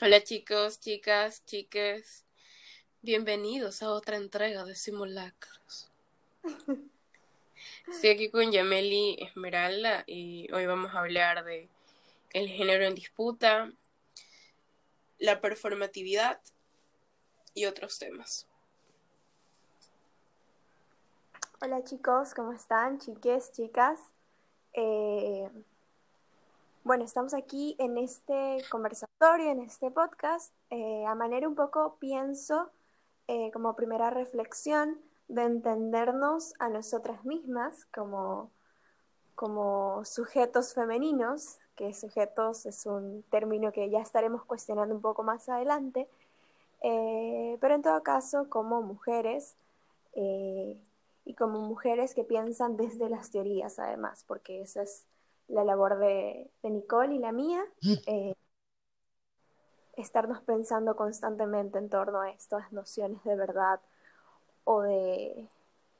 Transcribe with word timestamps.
Hola 0.00 0.22
chicos, 0.22 0.78
chicas, 0.78 1.44
chiques. 1.44 2.24
Bienvenidos 3.02 3.82
a 3.82 3.90
otra 3.90 4.16
entrega 4.16 4.64
de 4.64 4.76
Simulacros. 4.76 5.90
Estoy 7.88 8.10
aquí 8.10 8.30
con 8.30 8.52
Yameli 8.52 9.16
Esmeralda 9.18 10.04
y 10.06 10.52
hoy 10.52 10.66
vamos 10.66 10.94
a 10.94 11.00
hablar 11.00 11.44
de 11.44 11.68
el 12.30 12.46
género 12.46 12.84
en 12.84 12.94
disputa, 12.94 13.72
la 15.18 15.40
performatividad 15.40 16.40
y 17.54 17.64
otros 17.64 17.98
temas. 17.98 18.46
Hola 21.60 21.82
chicos, 21.82 22.34
¿cómo 22.34 22.52
están? 22.52 23.00
Chiques, 23.00 23.50
chicas. 23.50 23.98
Eh, 24.74 25.50
bueno, 26.84 27.04
estamos 27.04 27.34
aquí 27.34 27.76
en 27.78 27.98
este 27.98 28.58
conversatorio, 28.70 29.50
en 29.50 29.60
este 29.60 29.90
podcast, 29.90 30.52
eh, 30.70 31.04
a 31.06 31.14
manera 31.14 31.48
un 31.48 31.54
poco, 31.54 31.96
pienso, 31.98 32.70
eh, 33.26 33.50
como 33.52 33.76
primera 33.76 34.10
reflexión, 34.10 34.98
de 35.28 35.42
entendernos 35.42 36.54
a 36.58 36.68
nosotras 36.70 37.24
mismas 37.24 37.84
como, 37.86 38.50
como 39.34 40.04
sujetos 40.04 40.72
femeninos, 40.72 41.58
que 41.76 41.92
sujetos 41.92 42.64
es 42.64 42.86
un 42.86 43.22
término 43.30 43.70
que 43.72 43.90
ya 43.90 44.00
estaremos 44.00 44.44
cuestionando 44.44 44.94
un 44.94 45.02
poco 45.02 45.22
más 45.22 45.48
adelante, 45.48 46.08
pero 46.80 47.74
en 47.74 47.82
todo 47.82 48.02
caso 48.02 48.48
como 48.48 48.80
mujeres 48.80 49.54
y 50.14 51.34
como 51.34 51.60
mujeres 51.60 52.14
que 52.14 52.24
piensan 52.24 52.76
desde 52.76 53.10
las 53.10 53.30
teorías 53.30 53.78
además, 53.78 54.24
porque 54.26 54.62
esa 54.62 54.82
es 54.82 55.04
la 55.48 55.64
labor 55.64 55.98
de, 55.98 56.50
Nicole 56.62 57.14
y 57.14 57.18
la 57.18 57.32
mía, 57.32 57.64
eh, 58.06 58.34
estarnos 59.96 60.42
pensando 60.42 60.94
constantemente 60.96 61.78
en 61.78 61.88
torno 61.88 62.20
a 62.20 62.30
estas 62.30 62.70
nociones 62.72 63.22
de 63.24 63.36
verdad 63.36 63.80
o 64.64 64.82
de 64.82 65.48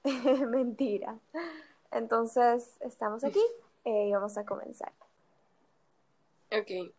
mentira. 0.47 1.19
Entonces, 1.91 2.77
estamos 2.81 3.25
aquí 3.25 3.43
eh, 3.85 4.09
y 4.09 4.13
vamos 4.13 4.37
a 4.37 4.45
comenzar. 4.45 4.93
Ok. 6.51 6.93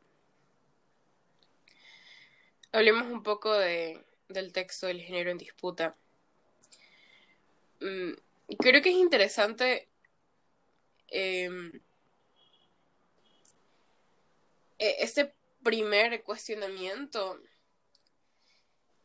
Hablemos 2.72 3.08
un 3.08 3.24
poco 3.24 3.54
de, 3.54 4.04
del 4.28 4.52
texto 4.54 4.88
del 4.88 5.02
género 5.02 5.32
en 5.32 5.38
disputa. 5.38 5.96
Mm, 7.80 8.14
creo 8.60 8.82
que 8.82 8.90
es 8.90 8.96
interesante 8.96 9.88
em, 11.08 11.72
e, 14.80 14.98
este 15.00 15.36
primer 15.64 16.24
cuestionamiento 16.24 17.40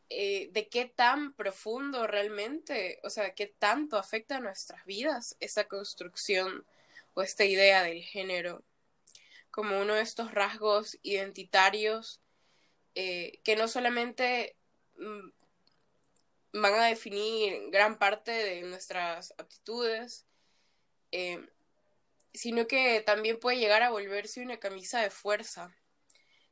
eh, 0.09 0.49
de 0.51 0.69
qué 0.69 0.85
tan 0.85 1.33
profundo 1.33 2.07
realmente, 2.07 2.99
o 3.03 3.09
sea, 3.09 3.33
qué 3.35 3.47
tanto 3.47 3.97
afecta 3.97 4.37
a 4.37 4.39
nuestras 4.39 4.85
vidas 4.85 5.35
esa 5.39 5.65
construcción 5.65 6.65
o 7.13 7.21
esta 7.21 7.45
idea 7.45 7.83
del 7.83 8.01
género 8.01 8.63
como 9.51 9.79
uno 9.79 9.93
de 9.93 10.01
estos 10.01 10.33
rasgos 10.33 10.99
identitarios 11.01 12.19
eh, 12.93 13.39
que 13.43 13.55
no 13.55 13.67
solamente 13.67 14.55
mm, 14.97 15.29
van 16.61 16.73
a 16.75 16.85
definir 16.85 17.69
gran 17.71 17.97
parte 17.97 18.31
de 18.31 18.61
nuestras 18.63 19.33
aptitudes, 19.37 20.25
eh, 21.11 21.45
sino 22.35 22.67
que 22.67 23.01
también 23.01 23.39
puede 23.39 23.57
llegar 23.57 23.83
a 23.83 23.89
volverse 23.89 24.41
una 24.41 24.57
camisa 24.57 25.01
de 25.01 25.09
fuerza, 25.09 25.75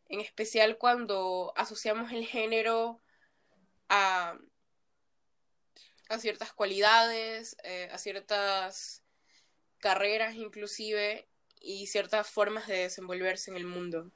en 0.07 0.19
especial 0.21 0.77
cuando 0.77 1.53
asociamos 1.55 2.11
el 2.11 2.25
género 2.25 3.01
a, 3.89 4.37
a 6.09 6.19
ciertas 6.19 6.53
cualidades, 6.53 7.57
eh, 7.63 7.89
a 7.91 7.97
ciertas 7.97 9.03
carreras 9.79 10.35
inclusive 10.35 11.27
y 11.59 11.87
ciertas 11.87 12.29
formas 12.29 12.67
de 12.67 12.77
desenvolverse 12.77 13.51
en 13.51 13.57
el 13.57 13.65
mundo. 13.65 14.11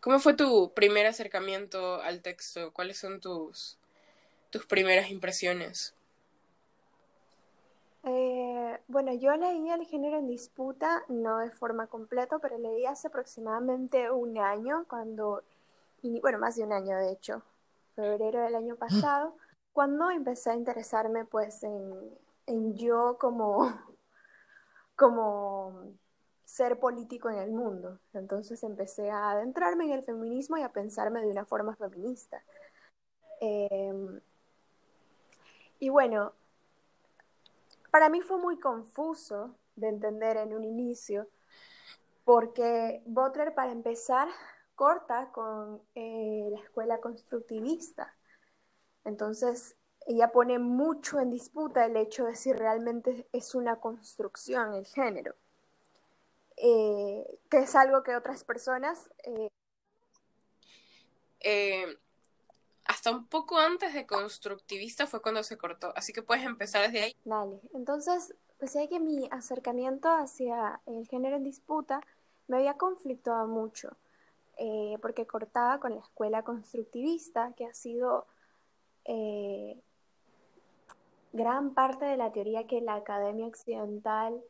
¿Cómo 0.00 0.20
fue 0.20 0.34
tu 0.34 0.74
primer 0.74 1.06
acercamiento 1.06 2.02
al 2.02 2.20
texto? 2.20 2.72
¿Cuáles 2.72 2.98
son 2.98 3.20
tus, 3.20 3.78
tus 4.50 4.66
primeras 4.66 5.10
impresiones? 5.10 5.94
Eh, 8.06 8.78
bueno, 8.86 9.14
yo 9.14 9.34
leí 9.36 9.70
el 9.70 9.86
género 9.86 10.18
en 10.18 10.28
disputa, 10.28 11.02
no 11.08 11.38
de 11.38 11.50
forma 11.50 11.86
completa, 11.86 12.38
pero 12.38 12.58
leí 12.58 12.84
hace 12.84 13.08
aproximadamente 13.08 14.10
un 14.10 14.36
año, 14.38 14.84
cuando, 14.88 15.42
bueno, 16.20 16.38
más 16.38 16.56
de 16.56 16.64
un 16.64 16.72
año 16.72 16.96
de 16.98 17.12
hecho, 17.12 17.42
febrero 17.94 18.42
del 18.42 18.56
año 18.56 18.76
pasado, 18.76 19.36
cuando 19.72 20.10
empecé 20.10 20.50
a 20.50 20.54
interesarme 20.54 21.24
pues 21.24 21.62
en, 21.62 22.18
en 22.46 22.74
yo 22.76 23.16
como, 23.18 23.72
como 24.96 25.94
ser 26.44 26.78
político 26.78 27.30
en 27.30 27.38
el 27.38 27.52
mundo. 27.52 27.98
Entonces 28.12 28.62
empecé 28.64 29.10
a 29.10 29.30
adentrarme 29.30 29.86
en 29.86 29.92
el 29.92 30.04
feminismo 30.04 30.58
y 30.58 30.62
a 30.62 30.72
pensarme 30.72 31.22
de 31.22 31.30
una 31.30 31.46
forma 31.46 31.74
feminista. 31.76 32.42
Em, 33.40 34.20
y 35.80 35.88
bueno, 35.88 36.32
para 37.94 38.08
mí 38.08 38.20
fue 38.22 38.38
muy 38.38 38.58
confuso 38.58 39.56
de 39.76 39.86
entender 39.86 40.36
en 40.36 40.52
un 40.52 40.64
inicio, 40.64 41.28
porque 42.24 43.00
Butler, 43.06 43.54
para 43.54 43.70
empezar, 43.70 44.26
corta 44.74 45.30
con 45.30 45.80
eh, 45.94 46.48
la 46.50 46.58
escuela 46.58 47.00
constructivista. 47.00 48.12
Entonces, 49.04 49.76
ella 50.08 50.32
pone 50.32 50.58
mucho 50.58 51.20
en 51.20 51.30
disputa 51.30 51.86
el 51.86 51.96
hecho 51.96 52.24
de 52.24 52.34
si 52.34 52.52
realmente 52.52 53.28
es 53.30 53.54
una 53.54 53.78
construcción 53.78 54.74
el 54.74 54.86
género. 54.86 55.36
Eh, 56.56 57.38
que 57.48 57.58
es 57.58 57.76
algo 57.76 58.02
que 58.02 58.16
otras 58.16 58.42
personas... 58.42 59.08
Eh, 61.38 61.96
hasta 62.84 63.10
un 63.10 63.26
poco 63.26 63.58
antes 63.58 63.94
de 63.94 64.06
constructivista 64.06 65.06
fue 65.06 65.22
cuando 65.22 65.42
se 65.42 65.56
cortó, 65.56 65.92
así 65.96 66.12
que 66.12 66.22
puedes 66.22 66.44
empezar 66.44 66.82
desde 66.82 67.04
ahí. 67.04 67.16
Dale, 67.24 67.60
entonces, 67.72 68.34
decía 68.60 68.88
que 68.88 69.00
mi 69.00 69.28
acercamiento 69.30 70.10
hacia 70.10 70.80
el 70.86 71.06
género 71.08 71.36
en 71.36 71.44
disputa 71.44 72.00
me 72.46 72.58
había 72.58 72.74
conflictuado 72.74 73.46
mucho, 73.48 73.96
porque 75.00 75.26
cortaba 75.26 75.80
con 75.80 75.94
la 75.94 76.00
escuela 76.00 76.42
constructivista, 76.42 77.52
que 77.56 77.66
ha 77.66 77.74
sido 77.74 78.26
gran 81.32 81.74
parte 81.74 82.04
de 82.04 82.16
la 82.16 82.32
teoría 82.32 82.66
que 82.66 82.80
la 82.80 82.96
academia 82.96 83.46
occidental 83.46 84.42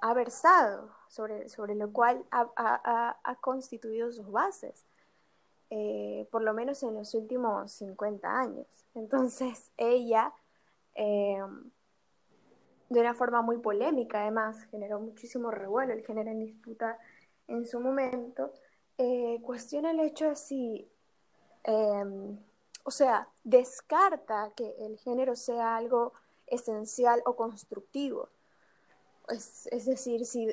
ha 0.00 0.14
versado, 0.14 0.90
sobre, 1.08 1.48
sobre 1.48 1.74
lo 1.74 1.92
cual 1.92 2.24
ha, 2.30 3.36
constituido 3.40 4.12
sus 4.12 4.30
bases, 4.30 4.86
eh, 5.70 6.26
por 6.30 6.42
lo 6.42 6.52
menos 6.52 6.82
en 6.82 6.94
los 6.94 7.14
últimos 7.14 7.72
50 7.72 8.28
años. 8.28 8.66
Entonces 8.94 9.70
ella, 9.76 10.32
eh, 10.94 11.40
de 12.88 13.00
una 13.00 13.14
forma 13.14 13.42
muy 13.42 13.58
polémica 13.58 14.22
además, 14.22 14.64
generó 14.70 15.00
muchísimo 15.00 15.50
revuelo, 15.50 15.92
el 15.92 16.04
género 16.04 16.30
en 16.30 16.40
disputa 16.40 16.98
en 17.48 17.66
su 17.66 17.80
momento, 17.80 18.52
eh, 18.98 19.40
cuestiona 19.42 19.92
el 19.92 20.00
hecho 20.00 20.28
de 20.28 20.36
si, 20.36 20.88
o 22.84 22.90
sea, 22.90 23.28
descarta 23.44 24.52
que 24.56 24.74
el 24.80 24.98
género 24.98 25.36
sea 25.36 25.76
algo 25.76 26.12
esencial 26.46 27.22
o 27.24 27.36
constructivo 27.36 28.28
es, 29.30 29.84
decir, 29.86 30.26
si 30.26 30.46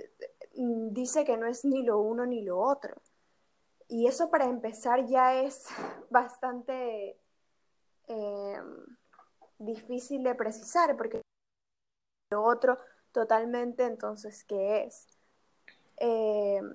mm, 0.56 0.94
dice 0.94 1.26
que 1.26 1.38
no 1.38 1.48
es 1.48 1.66
ni 1.66 1.84
lo 1.84 2.00
uno 2.00 2.26
ni 2.26 2.42
lo 2.42 2.60
otro. 2.60 2.96
Y 3.90 4.08
eso 4.08 4.30
para 4.30 4.46
empezar 4.46 5.06
ya 5.06 5.42
es 5.42 5.66
bastante 6.10 7.18
em, 8.08 8.86
difícil 9.60 10.24
de 10.24 10.36
precisar, 10.36 10.96
porque 10.98 11.22
lo 12.32 12.44
otro 12.44 12.78
totalmente, 13.12 13.86
entonces, 13.86 14.44
¿qué 14.44 14.84
es? 14.84 15.08
Em, 15.98 16.74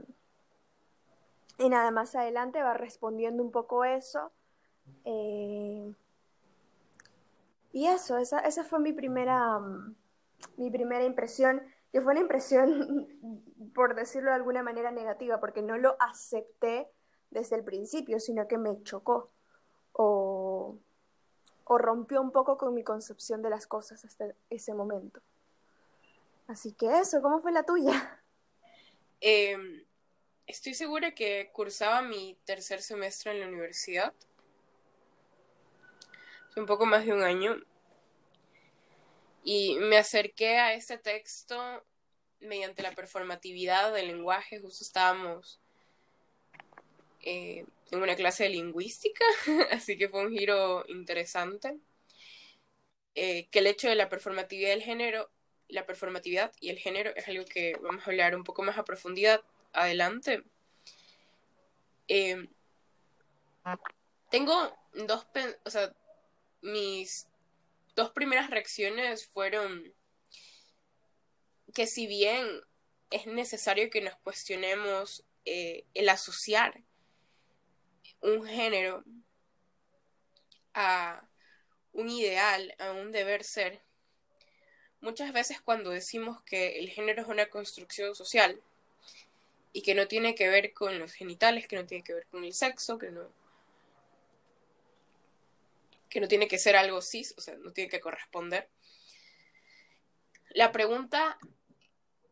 y 1.59 1.69
nada 1.69 1.91
más 1.91 2.15
adelante 2.17 2.63
va 2.63 2.75
respondiendo 2.75 3.43
un 3.43 3.51
poco 3.53 3.85
eso. 3.85 4.33
Em, 5.05 5.95
y 7.73 7.87
eso, 7.87 8.17
esa, 8.19 8.41
esa 8.41 8.65
fue 8.65 8.81
mi 8.81 8.93
primera, 8.93 9.61
mi 10.57 10.71
primera 10.71 11.05
impresión 11.05 11.63
que 11.93 12.01
fue 12.01 12.13
una 12.13 12.23
impresión, 12.23 13.07
por 13.75 13.95
decirlo 13.95 14.31
de 14.31 14.37
alguna 14.37 14.63
manera, 14.63 14.91
negativa, 14.91 15.39
porque 15.39 15.63
no 15.63 15.77
lo 15.77 15.97
acepté 16.01 16.91
desde 17.33 17.57
el 17.57 17.65
principio, 17.65 18.21
sino 18.21 18.47
que 18.47 18.59
me 18.59 18.83
chocó 18.85 19.31
o, 19.93 20.79
rompió 21.67 22.21
un 22.21 22.31
poco 22.33 22.59
con 22.59 22.75
mi 22.75 22.85
concepción 22.85 23.41
de 23.41 23.49
las 23.49 23.67
cosas 23.67 24.05
hasta 24.05 24.35
ese 24.51 24.75
momento. 24.75 25.23
Así 26.47 26.73
que 26.73 26.99
eso, 26.99 27.23
¿cómo 27.23 27.41
fue 27.41 27.51
la 27.51 27.63
tuya? 27.63 28.23
Em, 29.21 29.83
estoy 30.47 30.75
segura 30.75 31.15
que 31.15 31.51
cursaba 31.53 32.03
mi 32.03 32.37
tercer 32.45 32.83
semestre 32.83 33.31
en 33.31 33.41
la 33.41 33.47
universidad. 33.47 34.13
Un 36.57 36.67
poco 36.67 36.85
más 36.85 37.07
de 37.07 37.15
un 37.15 37.23
año. 37.23 37.57
Y 39.45 39.77
me 39.77 39.97
acerqué 39.97 40.59
a 40.59 40.75
este 40.75 40.99
texto 40.99 41.57
mediante 42.41 42.83
la 42.83 42.93
performatividad 42.93 43.95
del 43.95 44.09
lenguaje. 44.09 44.61
Justo 44.61 44.85
estábamos 44.85 45.59
eh, 47.23 47.65
en 47.91 48.03
una 48.03 48.17
clase 48.17 48.45
de 48.45 48.51
lingüística, 48.51 49.25
así 49.71 49.97
que 49.97 50.09
fue 50.09 50.25
un 50.27 50.33
giro 50.33 50.85
interesante. 50.89 51.79
Eh, 53.15 53.49
que 53.51 53.59
el 53.59 53.67
hecho 53.67 53.89
de 53.89 53.95
la 53.95 54.09
performatividad 54.09 54.71
del 54.71 54.83
género, 54.83 55.31
la 55.69 55.85
performatividad 55.85 56.53
y 56.61 56.71
el 56.71 56.79
género 56.79 57.15
es 57.15 57.29
algo 57.29 57.45
que 57.45 57.77
vamos 57.83 58.03
a 58.03 58.11
hablar 58.11 58.35
un 58.35 58.45
poco 58.45 58.63
más 58.63 58.79
a 58.79 58.85
profundidad 58.85 59.43
adelante. 59.73 60.43
Eh, 62.09 62.49
tengo 64.31 64.75
dos, 64.95 65.27
o 65.65 65.71
sea, 65.71 65.95
mis 66.63 67.29
dos 67.95 68.11
primeras 68.11 68.51
reacciones 68.51 69.27
fueron 69.27 69.93
que 71.75 71.87
si 71.87 72.07
bien 72.07 72.47
es 73.11 73.27
necesario 73.27 73.91
que 73.91 74.01
nos 74.01 74.17
cuestionemos 74.17 75.25
eh, 75.45 75.85
el 75.95 76.09
asociar 76.09 76.83
un 78.23 78.47
género 78.47 79.05
a 80.75 81.23
un 81.93 82.09
ideal, 82.09 82.75
a 82.79 82.93
un 82.93 83.13
deber 83.13 83.45
ser, 83.45 83.83
muchas 85.01 85.33
veces 85.33 85.61
cuando 85.61 85.91
decimos 85.91 86.41
que 86.43 86.79
el 86.79 86.89
género 86.89 87.23
es 87.23 87.29
una 87.29 87.51
construcción 87.51 88.15
social 88.15 88.61
y 89.73 89.83
que 89.83 89.95
no 89.95 90.09
tiene 90.09 90.35
que 90.35 90.49
ver 90.49 90.73
con 90.73 90.99
los 90.99 91.13
genitales, 91.13 91.67
que 91.67 91.77
no 91.77 91.87
tiene 91.87 92.05
que 92.05 92.15
ver 92.15 92.27
con 92.27 92.45
el 92.45 92.55
sexo, 92.55 92.99
que 92.99 93.11
no 93.11 93.31
que 96.09 96.21
no 96.21 96.29
tiene 96.29 96.47
que 96.47 96.59
ser 96.59 96.77
algo 96.77 97.01
cis, 97.01 97.35
o 97.39 97.41
sea, 97.41 97.57
no 97.57 97.73
tiene 97.73 97.89
que 97.89 98.01
corresponder. 98.01 98.69
La 100.51 100.71
pregunta 100.71 101.39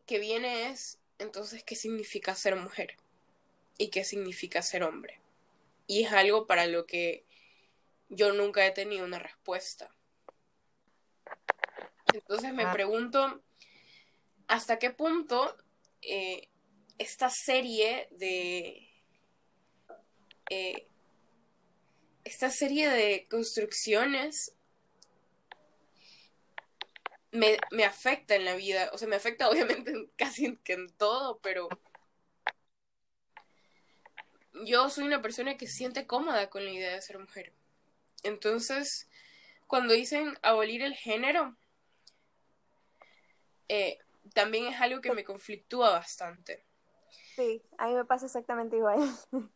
que 0.05 0.19
viene 0.19 0.69
es, 0.69 0.99
entonces, 1.17 1.63
¿qué 1.63 1.75
significa 1.75 2.35
ser 2.35 2.55
mujer? 2.55 2.95
¿Y 3.79 3.87
qué 3.87 4.03
significa 4.03 4.61
ser 4.61 4.83
hombre? 4.83 5.20
Y 5.91 6.05
es 6.05 6.13
algo 6.13 6.47
para 6.47 6.67
lo 6.67 6.85
que 6.85 7.25
yo 8.07 8.31
nunca 8.31 8.65
he 8.65 8.71
tenido 8.71 9.03
una 9.03 9.19
respuesta. 9.19 9.93
Entonces 12.13 12.53
me 12.53 12.63
ah. 12.63 12.71
pregunto, 12.71 13.43
¿hasta 14.47 14.79
qué 14.79 14.91
punto 14.91 15.53
eh, 16.01 16.47
esta 16.97 17.29
serie 17.29 18.07
de... 18.11 18.87
Eh, 20.49 20.87
esta 22.23 22.49
serie 22.49 22.89
de 22.89 23.27
construcciones 23.29 24.55
me, 27.31 27.57
me, 27.71 27.83
afecta 27.83 28.35
en 28.35 28.45
la 28.45 28.55
vida. 28.55 28.91
O 28.93 28.97
sea, 28.97 29.09
me 29.09 29.17
afecta 29.17 29.49
obviamente 29.51 30.09
casi 30.15 30.55
que 30.63 30.71
en 30.71 30.87
todo, 30.93 31.39
pero 31.39 31.67
yo 34.65 34.89
soy 34.89 35.05
una 35.05 35.21
persona 35.21 35.57
que 35.57 35.67
se 35.67 35.73
siente 35.73 36.07
cómoda 36.07 36.49
con 36.49 36.65
la 36.65 36.71
idea 36.71 36.93
de 36.93 37.01
ser 37.01 37.17
mujer. 37.17 37.53
Entonces, 38.23 39.09
cuando 39.67 39.93
dicen 39.93 40.37
abolir 40.41 40.81
el 40.81 40.93
género, 40.93 41.55
eh, 43.67 43.97
también 44.33 44.67
es 44.67 44.79
algo 44.81 45.01
que 45.01 45.13
me 45.13 45.23
conflictúa 45.23 45.91
bastante. 45.91 46.65
Sí, 47.35 47.61
a 47.77 47.87
mí 47.87 47.95
me 47.95 48.05
pasa 48.05 48.25
exactamente 48.25 48.77
igual. 48.77 48.99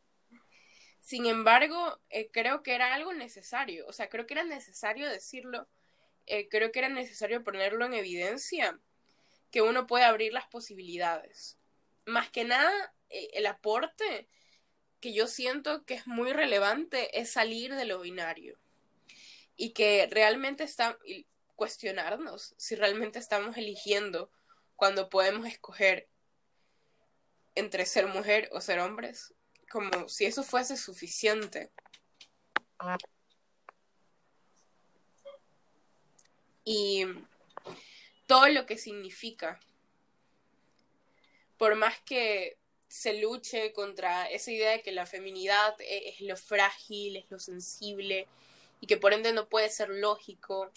Sin 1.02 1.28
embargo, 1.28 2.00
eh, 2.10 2.30
creo 2.32 2.64
que 2.64 2.74
era 2.74 2.94
algo 2.94 3.14
necesario, 3.14 3.86
o 3.88 3.94
sea, 3.94 4.10
creo 4.10 4.26
que 4.26 4.34
era 4.34 4.44
necesario 4.44 5.08
decirlo, 5.08 5.68
eh, 6.26 6.50
creo 6.50 6.72
que 6.72 6.80
era 6.80 6.90
necesario 6.90 7.44
ponerlo 7.44 7.86
en 7.86 7.94
evidencia, 7.94 8.80
que 9.52 9.62
uno 9.62 9.86
puede 9.86 10.06
abrir 10.06 10.34
las 10.34 10.48
posibilidades. 10.48 11.60
Más 12.06 12.32
que 12.32 12.44
nada, 12.44 12.72
el 13.10 13.46
aporte 13.46 14.28
que 15.06 15.14
yo 15.14 15.28
siento 15.28 15.86
que 15.86 15.94
es 15.94 16.08
muy 16.08 16.34
relevante 16.34 17.20
es 17.22 17.30
salir 17.30 17.76
de 17.76 17.86
lo 17.86 18.00
binario 18.00 18.58
y 19.56 19.70
que 19.70 20.08
realmente 20.10 20.64
está 20.64 20.98
cuestionarnos 21.56 22.56
si 22.58 22.74
realmente 22.74 23.20
estamos 23.20 23.56
eligiendo 23.56 24.32
cuando 24.76 25.12
podemos 25.12 25.46
escoger 25.46 26.10
entre 27.54 27.86
ser 27.86 28.08
mujer 28.08 28.50
o 28.52 28.62
ser 28.62 28.80
hombres, 28.80 29.36
como 29.70 30.10
si 30.10 30.26
eso 30.26 30.42
fuese 30.42 30.76
suficiente. 30.76 31.72
Y 36.64 37.06
todo 38.26 38.48
lo 38.48 38.66
que 38.66 38.80
significa, 38.80 39.60
por 41.60 41.76
más 41.76 42.02
que 42.02 42.58
se 42.96 43.20
luche 43.20 43.74
contra 43.74 44.30
esa 44.30 44.52
idea 44.52 44.72
de 44.72 44.82
que 44.82 44.94
la 44.94 45.06
feminidad 45.06 45.76
e-, 45.82 46.10
es 46.10 46.22
lo 46.22 46.38
frágil, 46.38 47.18
es 47.18 47.26
lo 47.30 47.40
sensible 47.40 48.26
y 48.80 48.88
que 48.88 48.96
por 48.96 49.14
ende 49.14 49.34
no 49.34 49.50
puede 49.50 49.70
ser 49.70 49.90
lógico. 49.90 50.72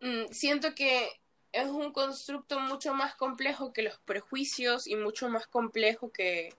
Mm, 0.00 0.26
siento 0.30 0.74
que 0.76 1.20
es 1.50 1.66
un 1.66 1.92
constructo 1.92 2.60
mucho 2.60 2.94
más 2.94 3.16
complejo 3.16 3.72
que 3.72 3.82
los 3.82 3.98
prejuicios 3.98 4.86
y 4.86 4.94
mucho 4.94 5.28
más 5.28 5.48
complejo 5.48 6.12
que, 6.12 6.54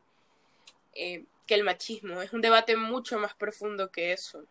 eh, 0.96 1.24
que 1.48 1.56
el 1.56 1.64
machismo. 1.64 2.22
Es 2.22 2.34
un 2.34 2.42
debate 2.42 2.76
mucho 2.76 3.18
más 3.18 3.36
profundo 3.36 3.90
que 3.90 4.12
eso. 4.12 4.46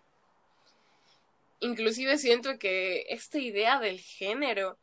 Inclusive 1.60 2.16
siento 2.16 2.58
que 2.58 3.04
esta 3.10 3.38
idea 3.38 3.80
del 3.80 4.00
género 4.00 4.78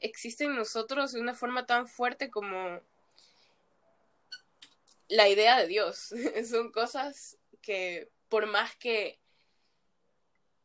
existe 0.00 0.44
en 0.44 0.56
nosotros 0.56 1.12
de 1.12 1.20
una 1.20 1.34
forma 1.34 1.66
tan 1.66 1.88
fuerte 1.88 2.30
como 2.30 2.80
la 5.08 5.28
idea 5.28 5.58
de 5.58 5.66
Dios. 5.66 6.10
Son 6.50 6.72
cosas 6.72 7.38
que 7.62 8.10
por 8.28 8.46
más 8.46 8.76
que 8.76 9.18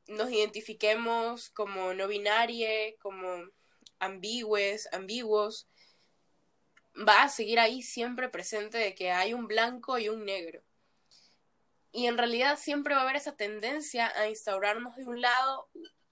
nos 0.08 0.32
identifiquemos 0.32 1.50
como 1.50 1.94
no 1.94 2.08
binarie, 2.08 2.98
como 3.02 3.50
ambigües, 4.00 4.90
ambiguos, 4.92 5.68
va 6.96 7.24
a 7.24 7.30
seguir 7.30 7.60
ahí 7.60 7.82
siempre 7.82 8.30
presente 8.30 8.78
de 8.78 8.96
que 8.96 9.12
hay 9.12 9.34
un 9.34 9.48
blanco 9.48 9.98
y 9.98 10.10
un 10.10 10.26
negro. 10.26 10.62
Y 11.94 12.08
en 12.08 12.18
realidad 12.18 12.58
siempre 12.58 12.96
va 12.96 13.02
a 13.02 13.04
haber 13.04 13.18
esa 13.18 13.36
tendencia 13.36 14.12
a 14.18 14.28
instaurarnos 14.28 14.96
de 14.96 15.06
un 15.06 15.22
lado 15.22 15.70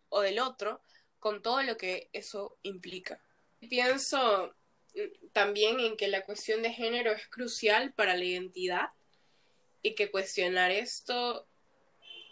o 0.09 0.21
del 0.21 0.39
otro, 0.39 0.81
con 1.19 1.41
todo 1.41 1.61
lo 1.63 1.77
que 1.77 2.09
eso 2.13 2.57
implica. 2.63 3.21
Pienso 3.69 4.55
mm, 4.95 5.27
también 5.33 5.79
en 5.79 5.97
que 5.97 6.07
la 6.07 6.23
cuestión 6.23 6.61
de 6.61 6.73
género 6.73 7.11
es 7.11 7.27
crucial 7.27 7.93
para 7.93 8.15
la 8.15 8.23
identidad 8.23 8.89
y 9.81 9.95
que 9.95 10.11
cuestionar 10.11 10.71
esto 10.71 11.47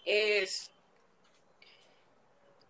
es, 0.05 0.71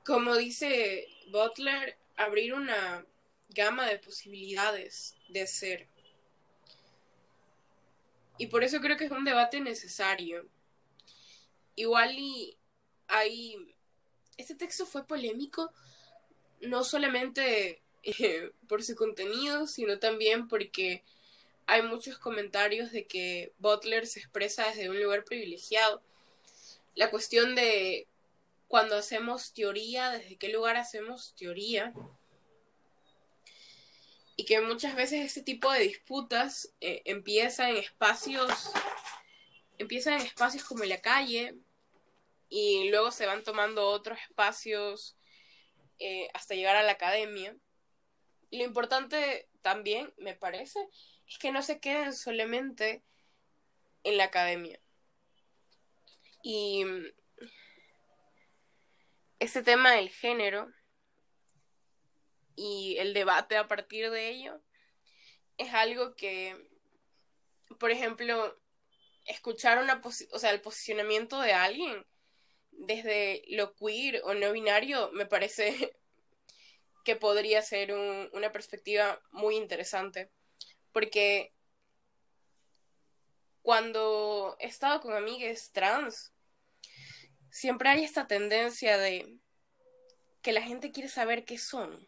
como 0.06 0.36
dice 0.36 1.08
Butler, 1.30 1.98
abrir 2.16 2.54
una 2.54 3.06
gama 3.50 3.88
de 3.88 4.00
posibilidades 4.00 5.16
de 5.30 5.48
ser. 5.48 5.88
Y 8.40 8.48
por 8.48 8.64
eso 8.64 8.80
creo 8.80 8.98
que 8.98 9.06
es 9.06 9.12
un 9.12 9.24
debate 9.24 9.62
necesario. 9.62 10.48
Igual 11.76 12.16
y 12.18 12.58
hay... 13.08 13.76
Este 14.38 14.54
texto 14.54 14.86
fue 14.86 15.08
polémico 15.08 15.72
no 16.62 16.84
solamente 16.84 17.82
eh, 18.04 18.52
por 18.68 18.84
su 18.84 18.96
contenido, 18.96 19.68
sino 19.68 20.00
también 20.00 20.48
porque 20.48 21.04
hay 21.66 21.82
muchos 21.82 22.18
comentarios 22.18 22.92
de 22.92 23.06
que 23.06 23.52
Butler 23.60 24.08
se 24.08 24.20
expresa 24.20 24.68
desde 24.68 24.90
un 24.90 25.02
lugar 25.02 25.26
privilegiado. 25.26 26.02
La 26.96 27.10
cuestión 27.10 27.56
de 27.56 28.08
cuando 28.68 28.96
hacemos 28.96 29.54
teoría, 29.54 30.12
desde 30.12 30.38
qué 30.38 30.50
lugar 30.50 30.78
hacemos 30.78 31.34
teoría. 31.36 31.94
Y 34.36 34.46
que 34.46 34.62
muchas 34.62 34.96
veces 34.96 35.26
este 35.26 35.42
tipo 35.42 35.72
de 35.72 35.80
disputas 35.80 36.72
eh, 36.80 37.02
empieza 37.06 37.70
en 37.70 37.78
espacios, 37.78 38.72
empiezan 39.78 40.14
en 40.14 40.28
espacios 40.28 40.64
como 40.64 40.84
la 40.84 41.02
calle 41.02 41.56
y 42.50 42.90
luego 42.90 43.12
se 43.12 43.26
van 43.26 43.44
tomando 43.44 43.88
otros 43.88 44.20
espacios 44.20 45.18
eh, 46.00 46.30
hasta 46.34 46.56
llegar 46.56 46.76
a 46.76 46.84
la 46.84 46.94
academia. 46.94 47.56
lo 48.52 48.64
importante 48.64 49.50
también, 49.62 50.14
me 50.18 50.36
parece, 50.36 50.80
es 51.28 51.38
que 51.38 51.52
no 51.52 51.62
se 51.62 51.80
queden 51.80 52.14
solamente 52.14 53.04
en 54.04 54.18
la 54.18 54.26
academia. 54.26 54.80
Y 56.44 56.86
ese 59.40 59.64
tema 59.64 59.92
del 59.92 60.10
género 60.10 60.72
y 62.56 62.98
el 62.98 63.14
debate 63.14 63.58
a 63.58 63.68
partir 63.68 64.10
de 64.10 64.30
ello 64.30 64.62
es 65.58 65.74
algo 65.74 66.16
que, 66.16 66.56
por 67.80 67.92
ejemplo, 67.92 68.58
escuchar 69.26 69.80
una 69.80 70.02
o 70.32 70.40
sea, 70.40 70.52
el 70.52 70.62
posicionamiento 70.62 71.40
de 71.42 71.54
alguien 71.54 72.06
desde 72.78 73.44
lo 73.50 73.76
queer 73.76 74.22
o 74.24 74.34
no 74.34 74.52
binario 74.52 75.12
me 75.12 75.26
parece 75.26 75.96
que 77.04 77.16
podría 77.16 77.62
ser 77.62 77.94
una 77.94 78.52
perspectiva 78.52 79.22
muy 79.32 79.56
interesante. 79.56 80.30
Porque 80.92 81.54
cuando 83.62 84.56
he 84.60 84.68
estado 84.68 85.02
con 85.02 85.14
amigas 85.14 85.72
trans, 85.74 86.32
siempre 87.52 87.90
hay 87.90 88.04
esta 88.04 88.28
tendencia 88.28 88.98
de 88.98 89.40
que 90.42 90.54
la 90.54 90.62
gente 90.62 90.92
quiere 90.92 91.10
saber 91.10 91.44
qué 91.44 91.58
son. 91.58 92.08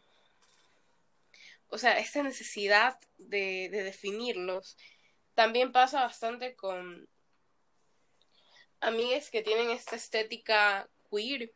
O 1.68 1.78
sea, 1.78 1.98
esta 1.98 2.22
necesidad 2.22 2.98
de, 3.18 3.68
definirlos. 3.70 4.76
También 5.34 5.72
pasa 5.72 6.00
bastante 6.00 6.56
con 6.56 7.08
amigas 8.80 9.30
que 9.30 9.42
tienen 9.42 9.70
esta 9.70 9.96
estética 9.96 10.88
queer. 11.10 11.52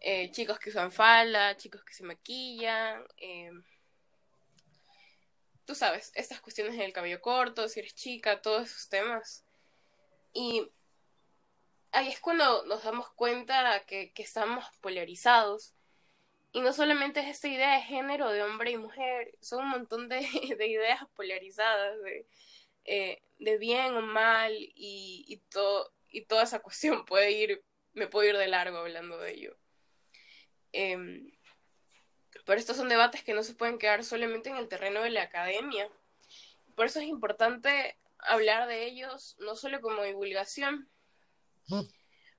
Eh, 0.00 0.30
chicos 0.30 0.58
que 0.58 0.70
usan 0.70 0.92
falda, 0.92 1.56
chicos 1.56 1.84
que 1.84 1.94
se 1.94 2.04
maquillan. 2.04 3.04
Eh, 3.16 3.50
tú 5.64 5.74
sabes, 5.74 6.12
estas 6.14 6.40
cuestiones 6.40 6.76
del 6.78 6.92
cabello 6.92 7.20
corto, 7.20 7.68
si 7.68 7.80
eres 7.80 7.94
chica, 7.94 8.40
todos 8.40 8.70
esos 8.70 8.88
temas. 8.88 9.44
Y 10.32 10.70
ahí 11.92 12.08
es 12.08 12.20
cuando 12.20 12.64
nos 12.66 12.84
damos 12.84 13.10
cuenta 13.10 13.84
que, 13.86 14.12
estamos 14.16 14.64
polarizados. 14.80 15.74
Y 16.52 16.60
no 16.60 16.72
solamente 16.72 17.20
es 17.20 17.28
esta 17.28 17.48
idea 17.48 17.74
de 17.74 17.82
género 17.82 18.30
de 18.30 18.42
hombre 18.42 18.70
y 18.70 18.78
mujer, 18.78 19.36
son 19.40 19.64
un 19.64 19.70
montón 19.70 20.08
de, 20.08 20.20
ideas 20.42 21.06
polarizadas, 21.14 22.00
de, 22.02 22.26
eh, 22.86 23.22
de, 23.38 23.58
bien 23.58 23.94
o 23.96 24.02
mal, 24.02 24.52
y, 24.54 25.24
y, 25.26 25.38
todo, 25.50 25.92
y 26.08 26.26
toda 26.26 26.44
esa 26.44 26.58
cuestión 26.62 27.04
puede 27.04 27.32
ir, 27.32 27.64
me 27.92 28.06
puedo 28.06 28.28
ir 28.28 28.36
de 28.36 28.48
largo 28.48 28.78
hablando 28.78 29.18
de 29.18 29.32
ello. 29.32 29.56
Em, 30.72 31.32
pero 32.44 32.60
estos 32.60 32.76
son 32.76 32.88
debates 32.88 33.24
que 33.24 33.34
no 33.34 33.42
se 33.42 33.54
pueden 33.54 33.78
quedar 33.78 34.04
solamente 34.04 34.50
en 34.50 34.56
el 34.56 34.68
terreno 34.68 35.02
de 35.02 35.10
la 35.10 35.22
academia. 35.22 35.90
Por 36.74 36.86
eso 36.86 37.00
es 37.00 37.06
importante 37.06 37.98
hablar 38.18 38.68
de 38.68 38.84
ellos 38.84 39.36
no 39.38 39.56
solo 39.56 39.80
como 39.80 40.02
divulgación, 40.02 40.88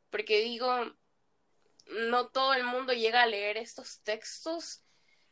porque 0.09 0.41
digo, 0.41 0.69
no 1.87 2.29
todo 2.29 2.53
el 2.53 2.63
mundo 2.63 2.93
llega 2.93 3.23
a 3.23 3.27
leer 3.27 3.57
estos 3.57 4.01
textos 4.01 4.83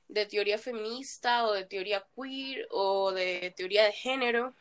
de 0.08 0.26
teoría 0.26 0.58
feminista 0.58 1.46
o 1.46 1.54
de 1.54 1.66
teoría 1.66 2.06
queer 2.16 2.68
o 2.72 3.12
de 3.12 3.54
teoría 3.56 3.86
de 3.86 3.94
género. 3.94 4.56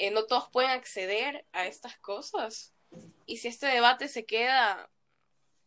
Eh, 0.00 0.10
no 0.10 0.24
todos 0.24 0.48
pueden 0.48 0.70
acceder 0.70 1.44
a 1.52 1.66
estas 1.66 1.98
cosas. 1.98 2.72
Y 3.26 3.36
si 3.36 3.48
este 3.48 3.66
debate 3.66 4.08
se 4.08 4.24
queda 4.24 4.88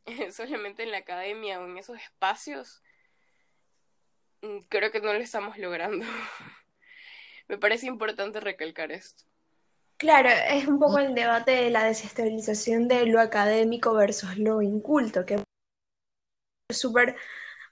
solamente 0.32 0.82
en 0.82 0.90
la 0.90 0.98
academia 0.98 1.62
o 1.62 1.66
en 1.68 1.78
esos 1.78 2.00
espacios, 2.00 2.82
mm, 4.42 4.58
creo 4.70 4.92
que 4.92 5.02
no 5.02 5.14
lo 5.14 5.20
estamos 5.20 5.60
logrando. 5.60 6.04
Me 7.48 7.60
parece 7.60 7.86
importante 7.86 8.40
recalcar 8.40 8.92
esto. 8.92 9.24
Claro, 9.98 10.30
es 10.30 10.68
un 10.68 10.80
poco 10.80 10.98
el 10.98 11.14
debate 11.14 11.52
de 11.52 11.70
la 11.70 11.84
desestabilización 11.84 12.88
de 12.88 13.06
lo 13.06 13.22
académico 13.22 13.94
versus 13.94 14.36
lo 14.40 14.64
inculto, 14.64 15.28
que 15.28 15.36
es 15.36 16.78
super, 16.78 17.16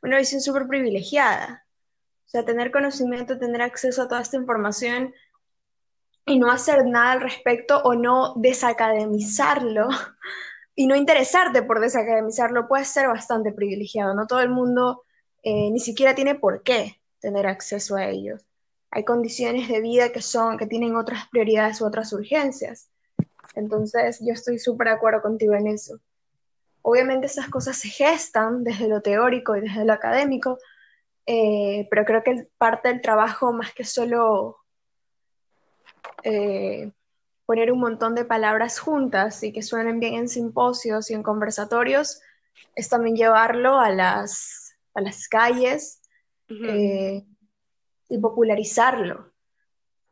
una 0.03 0.19
visión 0.19 0.41
súper 0.41 0.67
privilegiada. 0.67 1.65
O 2.27 2.29
sea, 2.29 2.45
tener 2.45 2.69
conocimiento, 2.69 3.39
tener 3.39 3.63
acceso 3.63 4.03
a 4.03 4.07
toda 4.07 4.21
esta 4.21 4.37
información 4.37 5.15
y 6.25 6.39
no 6.39 6.51
hacer 6.51 6.85
nada 6.85 7.13
al 7.13 7.21
respecto 7.21 7.81
o 7.83 7.95
no 7.95 8.33
desacademizarlo 8.35 9.89
y 10.75 10.87
no 10.87 10.95
interesarte 10.95 11.63
por 11.63 11.79
desacademizarlo 11.79 12.67
puede 12.67 12.85
ser 12.85 13.07
bastante 13.07 13.51
privilegiado. 13.51 14.13
No 14.13 14.27
todo 14.27 14.41
el 14.41 14.49
mundo 14.49 15.03
eh, 15.43 15.71
ni 15.71 15.79
siquiera 15.79 16.15
tiene 16.15 16.35
por 16.35 16.63
qué 16.63 17.01
tener 17.19 17.47
acceso 17.47 17.95
a 17.95 18.07
ellos. 18.07 18.45
Hay 18.91 19.05
condiciones 19.05 19.67
de 19.69 19.81
vida 19.81 20.11
que 20.11 20.21
son, 20.21 20.57
que 20.57 20.67
tienen 20.67 20.95
otras 20.95 21.27
prioridades 21.29 21.81
u 21.81 21.85
otras 21.85 22.11
urgencias. 22.13 22.89
Entonces, 23.55 24.19
yo 24.21 24.33
estoy 24.33 24.59
súper 24.59 24.87
de 24.87 24.93
acuerdo 24.93 25.21
contigo 25.21 25.53
en 25.53 25.67
eso. 25.67 25.99
Obviamente 26.81 27.27
esas 27.27 27.47
cosas 27.49 27.77
se 27.77 27.89
gestan 27.89 28.63
desde 28.63 28.87
lo 28.87 29.01
teórico 29.01 29.55
y 29.55 29.61
desde 29.61 29.85
lo 29.85 29.93
académico, 29.93 30.57
eh, 31.25 31.87
pero 31.89 32.05
creo 32.05 32.23
que 32.23 32.47
parte 32.57 32.89
del 32.89 33.01
trabajo, 33.01 33.53
más 33.53 33.73
que 33.73 33.83
solo 33.85 34.57
eh, 36.23 36.91
poner 37.45 37.71
un 37.71 37.79
montón 37.79 38.15
de 38.15 38.25
palabras 38.25 38.79
juntas 38.79 39.43
y 39.43 39.51
que 39.51 39.61
suenen 39.61 39.99
bien 39.99 40.13
en 40.15 40.29
simposios 40.29 41.11
y 41.11 41.13
en 41.13 41.23
conversatorios, 41.23 42.21
es 42.75 42.89
también 42.89 43.15
llevarlo 43.15 43.79
a 43.79 43.89
las, 43.89 44.75
a 44.93 45.01
las 45.01 45.27
calles 45.27 46.01
eh, 46.49 47.23
y 48.09 48.17
popularizarlo, 48.19 49.31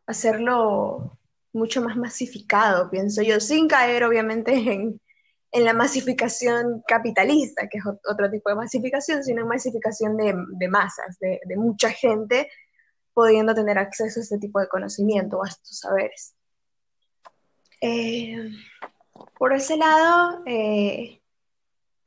hacerlo 0.06 1.18
mucho 1.54 1.82
más 1.82 1.98
masificado, 1.98 2.90
pienso 2.90 3.22
yo, 3.22 3.40
sin 3.40 3.68
caer 3.68 4.04
obviamente 4.04 4.54
en, 4.54 5.02
en 5.52 5.66
la 5.66 5.74
masificación 5.74 6.84
capitalista, 6.88 7.68
que 7.68 7.80
es 7.80 7.84
otro 7.86 8.30
tipo 8.30 8.50
de 8.50 8.56
masificación, 8.56 9.24
sino 9.24 9.42
en 9.42 9.48
masificación 9.48 10.16
de, 10.16 10.36
de 10.60 10.68
masas, 10.68 11.18
de, 11.20 11.40
de, 11.46 11.58
mucha 11.58 11.90
gente 11.90 12.50
pudiendo 13.20 13.54
tener 13.54 13.78
acceso 13.78 14.22
a 14.22 14.24
este 14.24 14.38
tipo 14.38 14.62
de 14.62 14.70
conocimiento 14.70 15.44
a 15.44 15.50
estos 15.50 15.80
saberes. 15.80 16.36
Eh, 17.82 18.50
por 19.38 19.52
ese 19.52 19.76
lado, 19.76 20.42
eh, 20.46 21.22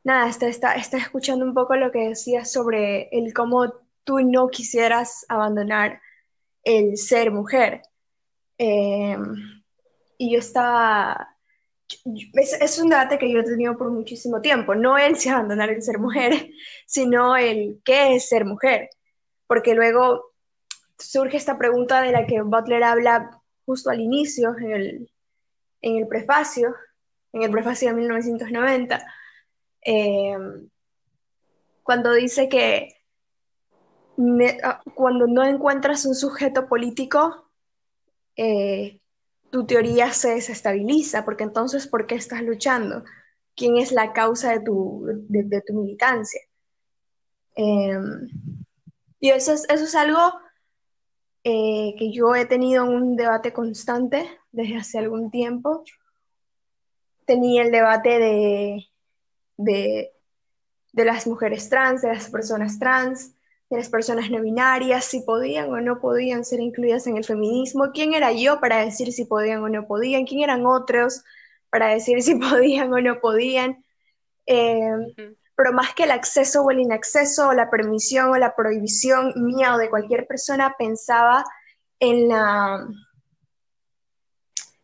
nada, 0.05 0.31
está, 0.31 0.49
está, 0.49 0.75
está, 0.75 0.97
escuchando 0.97 1.45
un 1.45 1.53
poco 1.53 1.77
lo 1.77 1.93
que 1.93 2.09
decías 2.09 2.51
sobre 2.51 3.11
el 3.13 3.35
cómo 3.35 3.75
tú 4.05 4.21
no 4.21 4.49
quisieras 4.49 5.27
abandonar 5.29 6.01
el 6.65 6.97
ser 6.97 7.31
mujer. 7.31 7.83
Eh, 8.57 9.19
y 10.17 10.33
yo 10.33 10.39
estaba... 10.39 11.29
Es, 12.35 12.55
es, 12.55 12.79
un 12.79 12.89
debate 12.89 13.19
que 13.19 13.31
yo 13.31 13.41
he 13.41 13.45
tenido 13.45 13.77
por 13.77 13.91
muchísimo 13.91 14.41
tiempo, 14.41 14.75
no 14.75 14.97
el 14.97 15.17
si 15.17 15.29
abandonar 15.29 15.69
el 15.69 15.83
ser 15.83 15.99
mujer, 15.99 16.51
sino 16.87 17.37
el 17.37 17.83
qué 17.85 18.15
es 18.15 18.31
ser 18.31 18.47
mujer, 18.47 18.89
porque 19.47 19.75
luego 19.75 20.32
surge 21.03 21.37
esta 21.37 21.59
pregunta 21.59 22.03
de 22.03 22.13
la 22.13 22.27
que 22.27 22.43
Butler 22.43 22.85
habla 22.85 23.43
justo 23.65 23.91
al 23.91 24.01
inicio, 24.01 24.57
en 24.59 24.73
el, 24.73 25.13
en 25.81 25.97
el 25.97 26.09
prefacio, 26.09 26.75
en 27.33 27.43
el 27.43 27.51
prefacio 27.51 27.89
de 27.89 27.95
1990, 27.95 29.05
eh, 29.85 30.37
cuando 31.83 32.13
dice 32.13 32.49
que 32.49 32.95
ah, 34.63 34.81
cuando 34.95 35.27
no 35.27 35.45
encuentras 35.45 36.07
un 36.07 36.15
sujeto 36.15 36.69
político, 36.69 37.51
eh, 38.37 39.01
tu 39.51 39.67
teoría 39.67 40.13
se 40.13 40.35
desestabiliza, 40.35 41.25
porque 41.25 41.45
entonces, 41.45 41.87
¿por 41.87 42.07
qué 42.07 42.15
estás 42.15 42.43
luchando? 42.43 43.05
¿Quién 43.55 43.77
es 43.77 43.93
la 43.93 44.13
causa 44.13 44.53
de 44.53 44.61
tu, 44.61 45.05
de, 45.29 45.61
tu 45.61 45.75
militancia? 45.75 46.41
Eh, 47.57 47.99
y 49.21 49.31
eso 49.31 49.53
es, 49.53 49.69
eso 49.69 49.85
es 49.85 49.95
algo 49.95 50.33
que 51.43 52.13
yo 52.13 52.35
he 52.35 52.47
tenido 52.47 52.85
un 52.85 53.17
debate 53.17 53.53
constante 53.53 54.29
desde 54.53 54.77
hace 54.77 54.99
algún 54.99 55.31
tiempo. 55.31 55.85
Tenía 57.25 57.63
el 57.63 57.73
debate 57.73 58.19
de, 58.19 58.87
de, 59.57 60.13
las 60.93 61.27
mujeres 61.27 61.69
trans, 61.69 62.03
de 62.03 62.09
las 62.09 62.31
personas 62.31 62.79
trans, 62.79 63.35
de 63.71 63.79
las 63.79 63.89
personas 63.89 64.31
no 64.31 64.41
binarias, 64.41 65.05
si 65.05 65.21
podían 65.21 65.71
o 65.71 65.81
no 65.81 66.01
podían 66.01 66.45
ser 66.45 66.61
incluidas 66.61 67.07
en 67.07 67.17
el 67.17 67.25
feminismo. 67.25 67.91
¿Quién 67.93 68.15
era 68.15 68.33
yo 68.33 68.61
para 68.61 68.85
decir 68.85 69.13
si 69.13 69.25
podían 69.25 69.63
o 69.63 69.69
no 69.69 69.87
podían? 69.87 70.27
¿Quién 70.27 70.43
eran 70.43 70.67
otros 70.67 71.25
para 71.71 71.89
decir 71.89 72.23
si 72.23 72.35
podían 72.51 72.93
o 72.93 73.01
no 73.01 73.21
podían? 73.21 73.85
Eh, 74.47 75.37
pero 75.55 75.73
más 75.73 75.95
que 75.95 76.05
el 76.05 76.11
acceso 76.11 76.63
o 76.63 76.71
el 76.71 76.81
inacceso 76.81 77.49
o 77.49 77.53
la 77.53 77.71
permisión 77.71 78.31
o 78.31 78.37
la 78.37 78.55
prohibición 78.55 79.33
mía 79.37 79.75
o 79.75 79.79
de 79.79 79.91
cualquier 79.91 80.27
persona, 80.27 80.75
pensaba 80.79 81.45
en 82.01 82.29
la, 82.29 82.87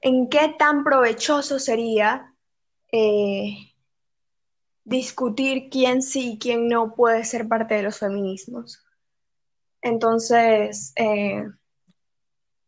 en 0.00 0.28
qué 0.28 0.54
tan 0.58 0.84
provechoso 0.84 1.58
sería 1.58 2.34
eh, 2.92 3.74
discutir 4.84 5.68
quién 5.70 6.02
sí 6.02 6.32
y 6.32 6.38
quién 6.38 6.68
no 6.68 6.94
puede 6.94 7.24
ser 7.24 7.48
parte 7.48 7.74
de 7.74 7.82
los 7.82 7.98
feminismos. 7.98 8.84
Entonces... 9.80 10.92
Eh, 10.96 11.44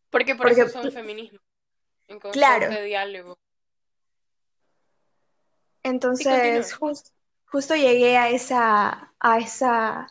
porque 0.09 0.35
por 0.35 0.49
eso 0.49 0.67
son 0.67 0.91
feminismo. 0.91 1.39
En 2.07 2.19
claro. 2.19 2.69
de 2.69 2.83
diálogo. 2.83 3.39
Entonces, 5.83 6.73
justo 6.73 7.11
llegué 7.75 8.17
a 8.17 8.29
esa, 8.29 9.13
a 9.19 9.37
esa, 9.37 10.07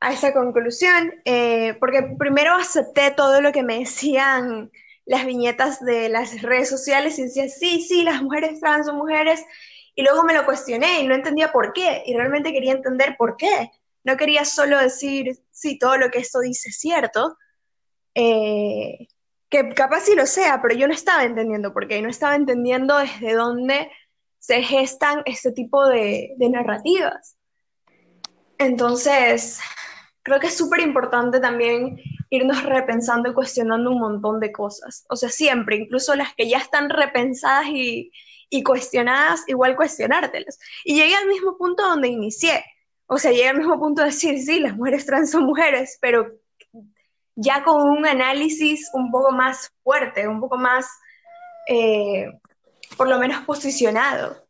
a 0.00 0.12
esa 0.12 0.32
conclusión, 0.32 1.14
eh, 1.24 1.74
porque 1.78 2.02
primero 2.18 2.54
acepté 2.54 3.10
todo 3.10 3.40
lo 3.40 3.52
que 3.52 3.62
me 3.62 3.78
decían 3.80 4.70
las 5.04 5.26
viñetas 5.26 5.84
de 5.84 6.08
las 6.08 6.42
redes 6.42 6.68
sociales 6.68 7.18
y 7.18 7.24
decía, 7.24 7.48
sí, 7.48 7.82
sí, 7.82 8.02
las 8.02 8.22
mujeres 8.22 8.60
trans 8.60 8.86
son 8.86 8.96
mujeres, 8.96 9.44
y 9.94 10.02
luego 10.02 10.24
me 10.24 10.34
lo 10.34 10.44
cuestioné 10.44 11.00
y 11.00 11.06
no 11.06 11.14
entendía 11.14 11.52
por 11.52 11.72
qué, 11.72 12.02
y 12.06 12.14
realmente 12.14 12.52
quería 12.52 12.72
entender 12.72 13.16
por 13.18 13.36
qué. 13.36 13.70
No 14.04 14.16
quería 14.16 14.44
solo 14.44 14.78
decir, 14.78 15.38
sí, 15.50 15.78
todo 15.78 15.96
lo 15.96 16.10
que 16.10 16.18
esto 16.18 16.40
dice 16.40 16.70
es 16.70 16.78
cierto, 16.78 17.36
eh, 18.14 19.06
que 19.48 19.68
capaz 19.74 20.00
sí 20.00 20.14
lo 20.14 20.26
sea, 20.26 20.60
pero 20.62 20.74
yo 20.74 20.88
no 20.88 20.94
estaba 20.94 21.24
entendiendo 21.24 21.72
por 21.72 21.86
qué, 21.86 22.00
no 22.00 22.08
estaba 22.08 22.34
entendiendo 22.34 22.96
desde 22.96 23.34
dónde 23.34 23.90
se 24.42 24.60
gestan 24.60 25.22
este 25.24 25.52
tipo 25.52 25.86
de, 25.86 26.34
narrativas. 26.36 27.36
Entonces, 28.58 29.60
creo 30.24 30.40
que 30.40 30.48
es 30.48 30.56
súper 30.56 30.80
importante 30.80 31.38
también 31.38 31.96
irnos 32.28 32.64
repensando 32.64 33.30
y 33.30 33.34
cuestionando 33.34 33.92
un 33.92 34.00
montón 34.00 34.40
de 34.40 34.50
cosas. 34.50 35.04
O 35.08 35.14
sea, 35.14 35.28
siempre, 35.28 35.76
incluso 35.76 36.16
las 36.16 36.34
que 36.34 36.48
ya 36.48 36.58
están 36.58 36.90
repensadas 36.90 37.66
y, 37.66 38.10
y 38.50 38.64
cuestionadas, 38.64 39.44
igual 39.46 39.76
cuestionártelas. 39.76 40.58
Y 40.84 40.96
llegué 40.96 41.14
al 41.14 41.28
mismo 41.28 41.56
punto 41.56 41.84
donde 41.84 42.08
inicié. 42.08 42.64
O 43.06 43.18
sea, 43.18 43.30
llegué 43.30 43.48
al 43.48 43.58
mismo 43.58 43.78
punto 43.78 44.02
de 44.02 44.08
decir, 44.08 44.40
sí, 44.40 44.58
las 44.58 44.74
mujeres 44.74 45.06
trans 45.06 45.30
son 45.30 45.44
mujeres, 45.44 45.98
pero 46.00 46.26
ya 47.36 47.62
con 47.62 47.80
un 47.80 48.06
análisis 48.06 48.90
un 48.92 49.12
poco 49.12 49.30
más 49.30 49.70
fuerte, 49.84 50.26
un 50.26 50.40
poco 50.40 50.58
más, 50.58 50.88
eh, 51.68 52.26
por 52.96 53.08
lo 53.08 53.18
menos 53.18 53.44
posicionado. 53.44 54.46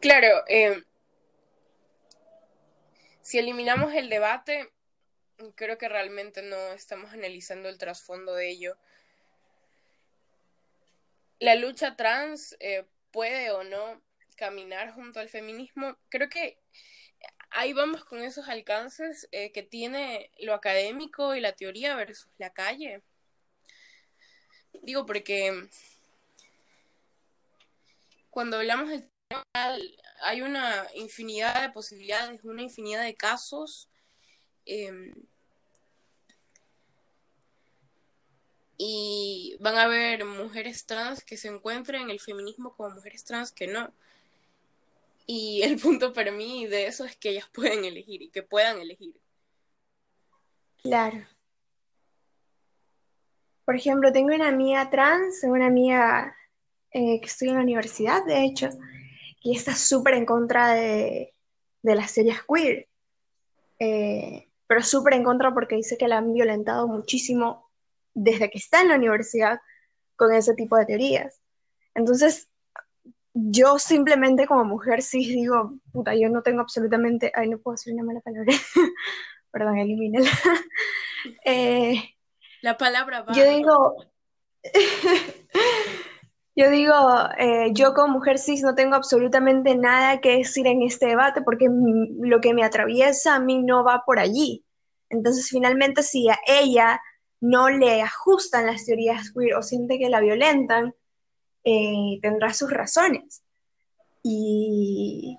Claro, 0.00 0.44
eh, 0.48 0.82
si 3.22 3.38
eliminamos 3.38 3.94
el 3.94 4.08
debate, 4.08 4.70
creo 5.54 5.78
que 5.78 5.88
realmente 5.88 6.42
no 6.42 6.56
estamos 6.72 7.12
analizando 7.12 7.68
el 7.68 7.78
trasfondo 7.78 8.34
de 8.34 8.50
ello. 8.50 8.76
La 11.38 11.54
lucha 11.54 11.96
trans 11.96 12.56
eh, 12.60 12.84
puede 13.10 13.50
o 13.50 13.64
no 13.64 14.00
caminar 14.36 14.92
junto 14.92 15.20
al 15.20 15.28
feminismo. 15.28 15.96
Creo 16.08 16.28
que 16.28 16.58
ahí 17.50 17.72
vamos 17.72 18.04
con 18.04 18.22
esos 18.22 18.48
alcances 18.48 19.28
eh, 19.32 19.50
que 19.52 19.62
tiene 19.62 20.30
lo 20.38 20.54
académico 20.54 21.34
y 21.34 21.40
la 21.40 21.52
teoría 21.52 21.96
versus 21.96 22.28
la 22.38 22.52
calle. 22.52 23.02
Digo, 24.86 25.04
porque 25.04 25.68
cuando 28.30 28.58
hablamos 28.58 28.88
del 28.88 29.10
hay 30.22 30.42
una 30.42 30.86
infinidad 30.94 31.60
de 31.60 31.70
posibilidades, 31.70 32.44
una 32.44 32.62
infinidad 32.62 33.02
de 33.02 33.16
casos. 33.16 33.88
Em, 34.64 35.12
y 38.78 39.56
van 39.58 39.74
a 39.76 39.84
haber 39.84 40.24
mujeres 40.24 40.86
trans 40.86 41.24
que 41.24 41.36
se 41.36 41.48
encuentren 41.48 42.02
en 42.02 42.10
el 42.10 42.20
feminismo 42.20 42.76
como 42.76 42.90
mujeres 42.90 43.24
trans 43.24 43.50
que 43.50 43.66
no. 43.66 43.92
Y 45.26 45.62
el 45.64 45.80
punto 45.80 46.12
para 46.12 46.30
mí 46.30 46.66
de 46.66 46.86
eso 46.86 47.04
es 47.04 47.16
que 47.16 47.30
ellas 47.30 47.48
pueden 47.52 47.84
elegir 47.84 48.22
y 48.22 48.28
que 48.28 48.44
puedan 48.44 48.78
elegir. 48.78 49.20
Claro. 50.80 51.26
Por 53.66 53.74
ejemplo, 53.74 54.12
tengo 54.12 54.34
una 54.34 54.48
amiga 54.48 54.88
trans, 54.88 55.42
una 55.42 55.66
amiga 55.66 56.34
eh, 56.92 57.20
que 57.20 57.26
estudia 57.26 57.50
en 57.50 57.58
la 57.58 57.64
universidad, 57.64 58.24
de 58.24 58.44
hecho, 58.44 58.68
y 59.42 59.56
está 59.56 59.74
súper 59.74 60.14
en 60.14 60.24
contra 60.24 60.72
de, 60.72 61.34
las 61.82 62.12
series 62.12 62.38
queer. 62.44 62.88
Eh, 63.80 64.48
pero 64.68 64.82
súper 64.82 65.14
en 65.14 65.24
contra 65.24 65.52
porque 65.52 65.76
dice 65.76 65.98
que 65.98 66.08
la 66.08 66.18
han 66.18 66.32
violentado 66.32 66.88
muchísimo 66.88 67.68
desde 68.14 68.50
que 68.50 68.58
está 68.58 68.80
en 68.80 68.88
la 68.88 68.96
universidad 68.96 69.60
con 70.14 70.32
ese 70.32 70.54
tipo 70.54 70.76
de 70.76 70.86
teorías. 70.86 71.42
Entonces, 71.94 72.48
yo 73.34 73.78
simplemente 73.78 74.46
como 74.46 74.64
mujer 74.64 75.02
sí 75.02 75.18
digo, 75.18 75.74
puta, 75.92 76.14
yo 76.14 76.28
no 76.28 76.42
tengo 76.42 76.60
absolutamente, 76.60 77.32
ay, 77.34 77.48
no 77.48 77.58
puedo 77.58 77.74
decir 77.74 77.92
una 77.92 78.04
mala 78.04 78.20
palabra, 78.20 78.52
perdón, 79.50 79.78
elimínela. 79.78 80.30
eh, 81.44 82.15
la 82.62 82.76
palabra 82.76 83.22
va. 83.22 83.32
Yo 83.34 83.44
digo, 83.44 83.96
Yo 86.58 86.70
digo, 86.70 86.94
eh, 87.36 87.68
yo 87.74 87.92
como 87.92 88.14
mujer 88.14 88.38
cis 88.38 88.62
no 88.62 88.74
tengo 88.74 88.94
absolutamente 88.94 89.76
nada 89.76 90.22
que 90.22 90.38
decir 90.38 90.66
en 90.66 90.80
este 90.80 91.04
debate 91.04 91.42
porque 91.42 91.68
lo 91.70 92.40
que 92.40 92.54
me 92.54 92.64
atraviesa 92.64 93.34
a 93.34 93.40
mí 93.40 93.62
no 93.62 93.84
va 93.84 94.04
por 94.06 94.18
allí. 94.18 94.64
Entonces, 95.10 95.50
finalmente, 95.50 96.02
si 96.02 96.30
a 96.30 96.38
ella 96.46 97.02
no 97.42 97.68
le 97.68 98.00
ajustan 98.00 98.64
las 98.66 98.86
teorías 98.86 99.32
queer 99.32 99.54
o 99.54 99.62
siente 99.62 99.98
que 99.98 100.08
la 100.08 100.20
violentan, 100.20 100.94
eh, 101.62 102.18
tendrá 102.22 102.54
sus 102.54 102.70
razones. 102.70 103.42
Y, 104.22 105.38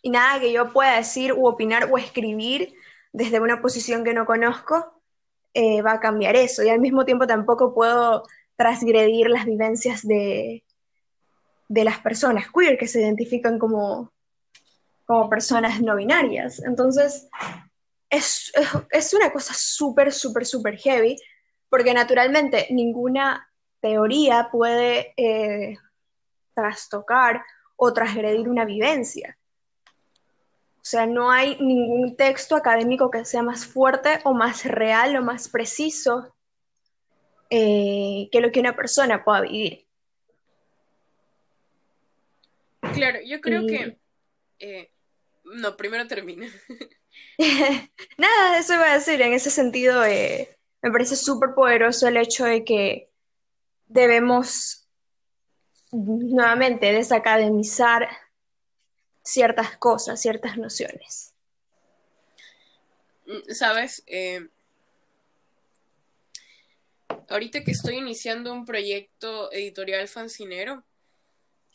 y 0.00 0.10
nada 0.10 0.38
que 0.38 0.52
yo 0.52 0.72
pueda 0.72 0.94
decir 0.94 1.32
u 1.32 1.48
opinar 1.48 1.88
o 1.90 1.98
escribir 1.98 2.72
desde 3.12 3.40
una 3.40 3.60
posición 3.60 4.04
que 4.04 4.14
no 4.14 4.26
conozco 4.26 5.01
eh, 5.54 5.82
va 5.82 5.92
a 5.92 6.00
cambiar 6.00 6.36
eso. 6.36 6.62
Y 6.62 6.68
al 6.68 6.80
mismo 6.80 7.04
tiempo 7.04 7.26
tampoco 7.26 7.74
puedo 7.74 8.24
transgredir 8.56 9.28
las 9.28 9.44
vivencias 9.44 10.06
de, 10.06 10.64
de 11.68 11.84
las 11.84 12.00
personas 12.00 12.46
queer 12.52 12.76
que 12.76 12.86
se 12.86 13.00
identifican 13.00 13.58
como, 13.58 14.12
como 15.06 15.28
personas 15.30 15.80
no 15.80 15.96
binarias. 15.96 16.62
Entonces, 16.64 17.28
es, 18.10 18.52
es, 18.90 19.14
una 19.14 19.32
cosa 19.32 19.54
súper, 19.54 20.12
súper, 20.12 20.44
súper 20.44 20.76
heavy, 20.76 21.16
porque 21.70 21.94
naturalmente 21.94 22.66
ninguna 22.70 23.48
teoría 23.80 24.48
puede 24.52 25.14
eh, 25.16 25.78
trastocar 26.54 27.42
o 27.76 27.92
transgredir 27.92 28.48
una 28.48 28.66
vivencia. 28.66 29.38
O 30.82 30.84
sea, 30.84 31.06
no 31.06 31.30
hay 31.30 31.56
ningún 31.60 32.16
texto 32.16 32.56
académico 32.56 33.08
que 33.08 33.24
sea 33.24 33.44
más 33.44 33.64
fuerte 33.64 34.18
o 34.24 34.34
más 34.34 34.64
real 34.64 35.14
o 35.14 35.22
más 35.22 35.48
preciso 35.48 36.34
eh, 37.50 38.28
que 38.32 38.40
lo 38.40 38.50
que 38.50 38.58
una 38.58 38.74
persona 38.74 39.22
pueda 39.22 39.42
vivir. 39.42 39.86
Claro, 42.94 43.20
yo 43.24 43.40
creo 43.40 43.64
que... 43.64 43.96
Eh, 44.58 44.90
no, 45.44 45.76
primero 45.76 46.08
termina. 46.08 46.48
Nada, 48.18 48.58
eso 48.58 48.74
iba 48.74 48.90
a 48.90 48.94
decir. 48.94 49.22
En 49.22 49.34
ese 49.34 49.50
sentido, 49.50 50.04
eh, 50.04 50.58
me 50.82 50.90
parece 50.90 51.14
súper 51.14 51.50
poderoso 51.54 52.08
el 52.08 52.16
hecho 52.16 52.44
de 52.44 52.64
que 52.64 53.08
debemos 53.86 54.88
nuevamente 55.92 56.92
desacademizar 56.92 58.08
ciertas 59.22 59.76
cosas, 59.76 60.20
ciertas 60.20 60.56
nociones. 60.56 61.32
Mm, 63.26 63.52
Sabes, 63.52 64.02
eh, 64.06 64.48
ahorita 67.28 67.64
que 67.64 67.70
estoy 67.70 67.96
iniciando 67.96 68.52
un 68.52 68.64
proyecto 68.64 69.52
editorial 69.52 70.08
fancinero, 70.08 70.84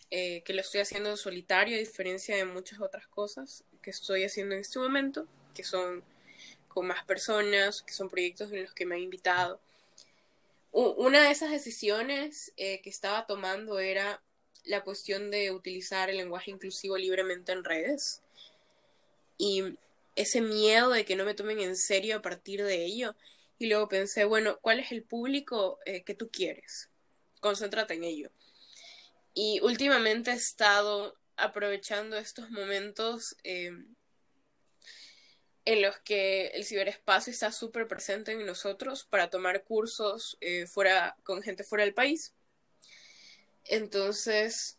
eh, 0.10 0.42
que 0.44 0.54
lo 0.54 0.62
estoy 0.62 0.82
haciendo 0.82 1.10
en 1.10 1.18
solitario, 1.18 1.76
a 1.76 1.80
diferencia 1.80 2.36
de 2.36 2.46
muchas 2.46 2.80
otras 2.80 3.08
cosas 3.08 3.64
que 3.82 3.90
estoy 3.90 4.24
haciendo 4.24 4.56
en 4.56 4.62
este 4.62 4.80
momento, 4.80 5.28
que 5.54 5.64
son 5.64 6.04
con 6.68 6.88
más 6.88 7.04
personas, 7.06 7.82
que 7.82 7.94
son 7.94 8.10
proyectos 8.10 8.52
en 8.52 8.64
los 8.64 8.74
que 8.74 8.86
me 8.86 8.96
han 8.96 9.02
invitado. 9.02 9.60
Una 10.72 11.24
de 11.24 11.32
esas 11.32 11.50
decisiones 11.50 12.54
eh, 12.56 12.82
que 12.82 12.90
estaba 12.90 13.26
tomando 13.26 13.80
era 13.80 14.22
la 14.68 14.84
cuestión 14.84 15.32
de 15.32 15.52
utilizar 15.52 16.10
el 16.10 16.18
lenguaje 16.18 16.52
inclusivo 16.52 16.98
libremente 16.98 17.52
en 17.52 17.64
redes. 17.64 18.22
Y 19.38 19.78
ese 20.16 20.42
miedo 20.42 20.90
de 20.90 21.06
que 21.06 21.16
no 21.16 21.26
me 21.26 21.34
tomen 21.34 21.60
en 21.60 21.76
serio 21.76 22.18
a 22.18 22.22
partir 22.22 22.64
de 22.64 22.86
ello 22.86 23.16
y 23.60 23.68
luego 23.68 23.88
pensé, 23.88 24.26
bueno, 24.26 24.60
¿cuál 24.62 24.80
es 24.80 24.92
el 24.92 25.04
público 25.04 25.80
eh, 25.86 26.04
que 26.04 26.14
tú 26.14 26.30
quieres? 26.30 26.90
Concéntrate 27.40 27.96
en 27.96 28.04
ello. 28.04 28.32
Y 29.34 29.60
últimamente 29.62 30.32
he 30.32 30.36
estado 30.36 31.16
aprovechando 31.36 32.18
estos 32.18 32.50
momentos 32.50 33.36
eh, 33.44 33.72
en 35.66 35.82
los 35.82 36.00
que 36.00 36.48
el 36.48 36.66
ciberespacio 36.66 37.32
está 37.32 37.52
súper 37.52 37.88
presente 37.88 38.32
en 38.32 38.46
nosotros 38.46 39.06
para 39.06 39.30
tomar 39.30 39.64
cursos 39.64 40.38
eh, 40.42 40.66
fuera, 40.66 41.16
con 41.24 41.44
gente 41.44 41.64
fuera 41.64 41.84
del 41.84 41.94
país. 41.94 42.34
Entonces, 43.68 44.78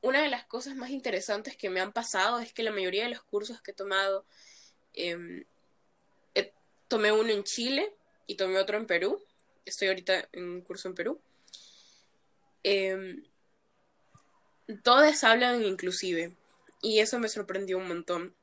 una 0.00 0.22
de 0.22 0.28
las 0.28 0.44
cosas 0.44 0.76
más 0.76 0.90
interesantes 0.90 1.56
que 1.56 1.70
me 1.70 1.80
han 1.80 1.92
pasado 1.92 2.38
es 2.38 2.52
que 2.52 2.62
la 2.62 2.72
mayoría 2.72 3.04
de 3.04 3.10
los 3.10 3.22
cursos 3.22 3.60
que 3.60 3.72
he 3.72 3.74
tomado 3.74 4.24
em, 4.94 5.44
tomé 6.88 7.12
uno 7.12 7.30
en 7.30 7.44
Chile 7.44 7.94
y 8.26 8.36
tomé 8.36 8.58
otro 8.58 8.76
en 8.76 8.86
Perú. 8.86 9.22
Estoy 9.64 9.88
ahorita 9.88 10.28
en 10.32 10.44
un 10.44 10.60
curso 10.60 10.88
en 10.88 10.94
Perú. 10.94 11.20
Eh, 12.62 13.22
todas 14.82 15.22
hablan 15.22 15.62
inclusive 15.62 16.34
Y 16.82 16.98
eso 16.98 17.18
me 17.18 17.28
sorprendió 17.28 17.78
un 17.78 17.88
montón. 17.88 18.34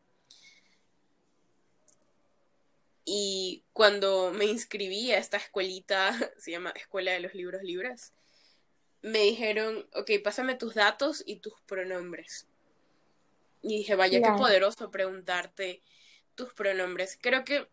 Y 3.05 3.63
cuando 3.73 4.31
me 4.31 4.45
inscribí 4.45 5.11
a 5.11 5.17
esta 5.17 5.37
escuelita, 5.37 6.13
se 6.37 6.51
llama 6.51 6.71
Escuela 6.71 7.11
de 7.11 7.19
los 7.19 7.33
Libros 7.33 7.63
Libres, 7.63 8.13
me 9.03 9.19
dijeron, 9.19 9.87
ok, 9.93 10.11
pásame 10.23 10.55
tus 10.55 10.73
datos 10.73 11.23
y 11.25 11.35
tus 11.35 11.53
pronombres. 11.61 12.47
Y 13.61 13.77
dije, 13.77 13.95
vaya, 13.95 14.21
qué 14.21 14.31
poderoso 14.31 14.91
preguntarte 14.91 15.81
tus 16.35 16.53
pronombres. 16.53 17.17
Creo 17.21 17.43
que 17.43 17.67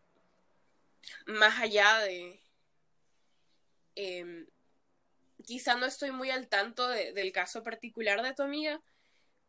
más 1.27 1.59
allá 1.61 2.01
de... 2.01 2.41
Eh, 3.97 4.47
quizá 5.47 5.77
no 5.77 5.87
estoy 5.87 6.11
muy 6.11 6.31
al 6.31 6.49
tanto 6.49 6.87
del 6.89 7.33
caso 7.33 7.63
particular 7.63 8.23
de 8.23 8.35
tu 8.35 8.43
amiga, 8.43 8.81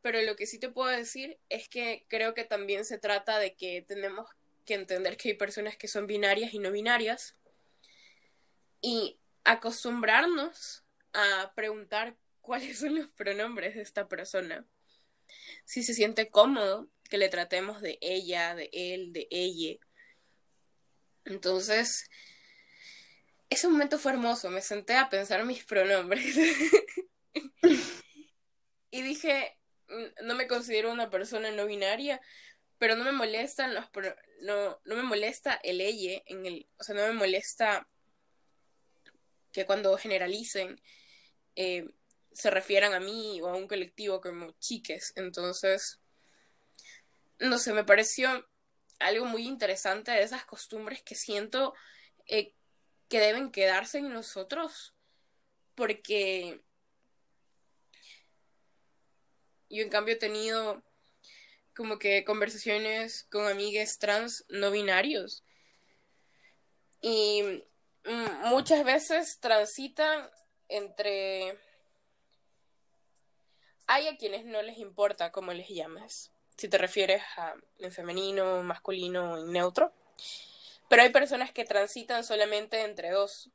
pero 0.01 0.21
lo 0.21 0.35
que 0.35 0.47
sí 0.47 0.59
te 0.59 0.69
puedo 0.69 0.89
decir 0.89 1.39
es 1.49 1.67
que 1.67 2.05
creo 2.07 2.33
que 2.33 2.43
también 2.43 2.85
se 2.85 2.97
trata 2.97 3.39
de 3.39 3.55
que 3.55 3.81
tenemos 3.81 4.27
que 4.65 4.75
entender 4.75 5.17
que 5.17 5.29
hay 5.29 5.35
personas 5.35 5.77
que 5.77 5.87
son 5.87 6.07
binarias 6.07 6.53
y 6.53 6.59
no 6.59 6.71
binarias 6.71 7.35
y 8.81 9.17
acostumbrarnos 9.43 10.83
a 11.13 11.53
preguntar 11.55 12.17
cuáles 12.41 12.79
son 12.79 12.95
los 12.95 13.09
pronombres 13.11 13.75
de 13.75 13.81
esta 13.81 14.07
persona. 14.07 14.65
Si 15.65 15.83
se 15.83 15.93
siente 15.93 16.29
cómodo 16.29 16.89
que 17.09 17.17
le 17.17 17.29
tratemos 17.29 17.81
de 17.81 17.97
ella, 18.01 18.55
de 18.55 18.69
él, 18.73 19.13
de 19.13 19.27
ella. 19.29 19.77
Entonces, 21.25 22.09
ese 23.49 23.67
momento 23.67 23.99
fue 23.99 24.13
hermoso. 24.13 24.49
Me 24.49 24.61
senté 24.61 24.95
a 24.95 25.09
pensar 25.09 25.45
mis 25.45 25.65
pronombres. 25.65 26.35
y 28.91 29.01
dije, 29.01 29.57
mm, 29.87 30.25
no 30.25 30.35
me 30.35 30.47
considero 30.47 30.91
una 30.91 31.09
persona 31.09 31.51
no 31.51 31.65
binaria, 31.65 32.21
pero 32.77 32.95
no 32.95 33.03
me 33.03 33.11
molestan 33.11 33.75
los 33.75 33.85
no, 34.41 34.81
no 34.83 34.95
me 34.95 35.03
molesta 35.03 35.53
el 35.63 35.81
ella 35.81 36.21
en 36.25 36.45
el, 36.45 36.67
o 36.77 36.83
sea, 36.83 36.95
no 36.95 37.05
me 37.05 37.13
molesta 37.13 37.87
que 39.51 39.65
cuando 39.65 39.97
generalicen 39.97 40.81
eh, 41.55 41.87
se 42.31 42.49
refieran 42.49 42.93
a 42.93 42.99
mí 42.99 43.41
o 43.41 43.47
a 43.47 43.55
un 43.55 43.67
colectivo 43.67 44.21
como 44.21 44.51
chiques. 44.59 45.13
Entonces, 45.15 45.99
no 47.39 47.57
sé, 47.57 47.73
me 47.73 47.83
pareció 47.83 48.47
algo 48.99 49.25
muy 49.25 49.47
interesante 49.47 50.11
de 50.11 50.23
esas 50.23 50.45
costumbres 50.45 51.01
que 51.01 51.15
siento 51.15 51.73
eh, 52.27 52.53
que 53.09 53.19
deben 53.19 53.51
quedarse 53.51 53.97
en 53.97 54.13
nosotros 54.13 54.93
porque 55.75 56.61
yo 59.69 59.83
en 59.83 59.89
cambio 59.89 60.13
he 60.13 60.17
tenido 60.17 60.83
como 61.75 61.97
que 61.97 62.23
conversaciones 62.25 63.25
con 63.31 63.47
amigues 63.47 63.97
trans 63.97 64.45
no 64.49 64.71
binarios. 64.71 65.43
Y 67.01 67.63
mm, 68.05 68.49
muchas 68.49 68.83
veces 68.83 69.39
transitan 69.39 70.29
entre... 70.71 71.57
Hay 73.87 74.07
a 74.07 74.17
quienes 74.17 74.45
no 74.45 74.61
les 74.61 74.77
importa 74.77 75.31
cómo 75.31 75.51
les 75.51 75.67
llames, 75.67 76.31
si 76.55 76.69
te 76.69 76.77
refieres 76.77 77.21
a 77.37 77.55
en 77.79 77.91
femenino, 77.91 78.63
masculino 78.63 79.33
o 79.33 79.37
en 79.37 79.51
neutro. 79.51 79.91
Pero 80.87 81.01
hay 81.01 81.09
personas 81.09 81.51
que 81.51 81.65
transitan 81.65 82.23
solamente 82.23 82.81
entre 82.83 83.11
dos, 83.11 83.49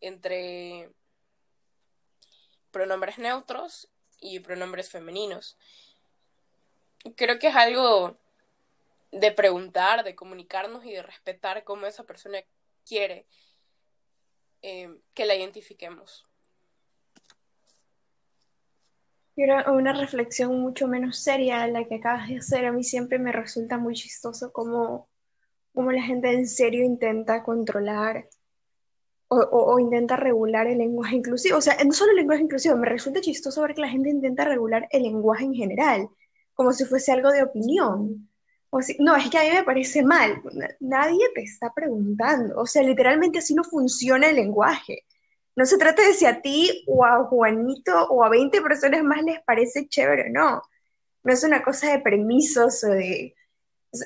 entre 0.00 0.90
pronombres 2.70 3.18
neutros 3.18 3.88
y 4.20 4.40
pronombres 4.40 4.90
femeninos 4.90 5.56
creo 7.16 7.38
que 7.38 7.48
es 7.48 7.56
algo 7.56 8.16
de 9.10 9.32
preguntar, 9.32 10.04
de 10.04 10.14
comunicarnos 10.14 10.84
y 10.84 10.92
de 10.92 11.02
respetar 11.02 11.64
cómo 11.64 11.86
esa 11.86 12.04
persona 12.04 12.38
quiere 12.86 13.26
eh, 14.62 14.88
que 15.14 15.26
la 15.26 15.34
identifiquemos. 15.34 16.26
Y 19.34 19.44
una 19.44 19.92
reflexión 19.94 20.60
mucho 20.60 20.86
menos 20.88 21.18
seria 21.18 21.66
la 21.66 21.84
que 21.84 21.96
acabas 21.96 22.28
de 22.28 22.36
hacer. 22.36 22.66
A 22.66 22.72
mí 22.72 22.84
siempre 22.84 23.18
me 23.18 23.32
resulta 23.32 23.78
muy 23.78 23.94
chistoso 23.94 24.52
cómo, 24.52 25.08
cómo 25.72 25.90
la 25.90 26.02
gente 26.02 26.32
en 26.32 26.46
serio 26.46 26.84
intenta 26.84 27.42
controlar 27.42 28.28
o, 29.28 29.36
o, 29.36 29.78
intenta 29.78 30.16
regular 30.16 30.66
el 30.66 30.78
lenguaje 30.78 31.16
inclusivo. 31.16 31.56
O 31.56 31.62
sea, 31.62 31.76
no 31.82 31.92
solo 31.92 32.10
el 32.10 32.18
lenguaje 32.18 32.42
inclusivo, 32.42 32.76
me 32.76 32.86
resulta 32.86 33.22
chistoso 33.22 33.62
ver 33.62 33.74
que 33.74 33.80
la 33.80 33.88
gente 33.88 34.10
intenta 34.10 34.44
regular 34.44 34.86
el 34.90 35.04
lenguaje 35.04 35.44
en 35.44 35.54
general 35.54 36.08
como 36.54 36.72
si 36.72 36.84
fuese 36.84 37.12
algo 37.12 37.30
de 37.30 37.42
opinión. 37.42 38.28
Si, 38.80 38.96
no, 38.98 39.14
es 39.16 39.28
que 39.28 39.38
a 39.38 39.42
mí 39.42 39.50
me 39.50 39.64
parece 39.64 40.02
mal. 40.02 40.42
Nadie 40.80 41.28
te 41.34 41.42
está 41.42 41.72
preguntando. 41.74 42.58
O 42.58 42.66
sea, 42.66 42.82
literalmente 42.82 43.38
así 43.38 43.54
no 43.54 43.64
funciona 43.64 44.28
el 44.28 44.36
lenguaje. 44.36 45.04
No 45.56 45.66
se 45.66 45.76
trata 45.78 46.02
de 46.06 46.14
si 46.14 46.24
a 46.26 46.40
ti 46.40 46.84
o 46.86 47.04
a 47.04 47.24
Juanito 47.24 48.06
o 48.08 48.24
a 48.24 48.30
20 48.30 48.62
personas 48.62 49.02
más 49.02 49.22
les 49.22 49.42
parece 49.42 49.88
chévere 49.88 50.30
o 50.30 50.32
no. 50.32 50.62
No 51.24 51.32
es 51.32 51.44
una 51.44 51.62
cosa 51.62 51.90
de 51.92 52.00
permisos 52.00 52.82
o 52.84 52.88
de... 52.88 53.34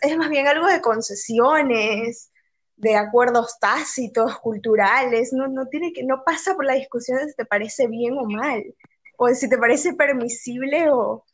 Es 0.02 0.16
más 0.18 0.28
bien 0.30 0.48
algo 0.48 0.66
de 0.66 0.80
concesiones, 0.80 2.32
de 2.76 2.96
acuerdos 2.96 3.58
tácitos, 3.60 4.38
culturales. 4.40 5.32
No, 5.32 5.48
no, 5.48 5.68
tiene 5.68 5.92
que, 5.92 6.02
no 6.04 6.24
pasa 6.24 6.54
por 6.56 6.64
la 6.64 6.74
discusión 6.74 7.18
de 7.18 7.28
si 7.28 7.36
te 7.36 7.44
parece 7.46 7.86
bien 7.86 8.18
o 8.18 8.24
mal. 8.24 8.64
O 9.18 9.28
de 9.28 9.36
si 9.36 9.48
te 9.48 9.58
parece 9.58 9.94
permisible 9.94 10.90
o, 10.90 11.24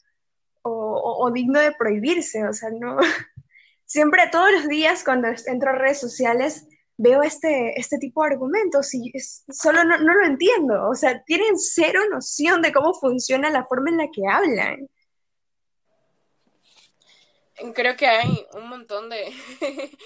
o, 0.62 1.30
digno 1.32 1.60
de 1.60 1.72
prohibirse, 1.72 2.46
o 2.46 2.52
sea, 2.52 2.70
no. 2.70 2.96
Siempre, 3.84 4.28
todos 4.30 4.50
los 4.52 4.68
días, 4.68 5.04
cuando 5.04 5.28
entro 5.46 5.70
a 5.70 5.74
redes 5.74 6.00
sociales, 6.00 6.66
veo 6.96 7.22
este, 7.22 7.78
este 7.78 7.98
tipo 7.98 8.22
de 8.22 8.32
argumentos 8.32 8.94
y 8.94 9.12
solo 9.50 9.84
no, 9.84 9.98
lo 9.98 10.24
entiendo. 10.24 10.88
O 10.88 10.94
sea, 10.94 11.22
tienen 11.24 11.58
cero 11.58 12.00
noción 12.10 12.62
de 12.62 12.72
cómo 12.72 12.94
funciona 12.94 13.50
la 13.50 13.66
forma 13.66 13.90
en 13.90 13.98
la 13.98 14.08
que 14.12 14.22
hablan. 14.28 14.88
Creo 17.74 17.96
que 17.96 18.06
hay 18.06 18.46
un 18.54 18.68
montón 18.68 19.10
de 19.10 19.32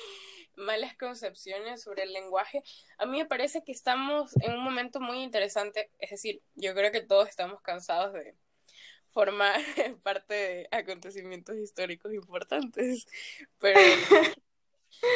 malas 0.56 0.96
concepciones 0.96 1.82
sobre 1.82 2.02
el 2.02 2.12
lenguaje. 2.12 2.62
A 2.98 3.06
mí 3.06 3.18
me 3.18 3.26
parece 3.26 3.62
que 3.62 3.72
estamos 3.72 4.34
en 4.42 4.54
un 4.54 4.64
momento 4.64 5.00
muy 5.00 5.22
interesante, 5.22 5.90
es 5.98 6.10
decir, 6.10 6.42
yo 6.54 6.74
creo 6.74 6.90
que 6.92 7.02
todos 7.02 7.28
estamos 7.28 7.60
cansados 7.62 8.12
de 8.12 8.34
formar 9.16 9.58
parte 10.02 10.34
de 10.34 10.68
acontecimientos 10.70 11.56
históricos 11.56 12.12
importantes. 12.12 13.06
Pero 13.58 13.80
creo 14.10 14.34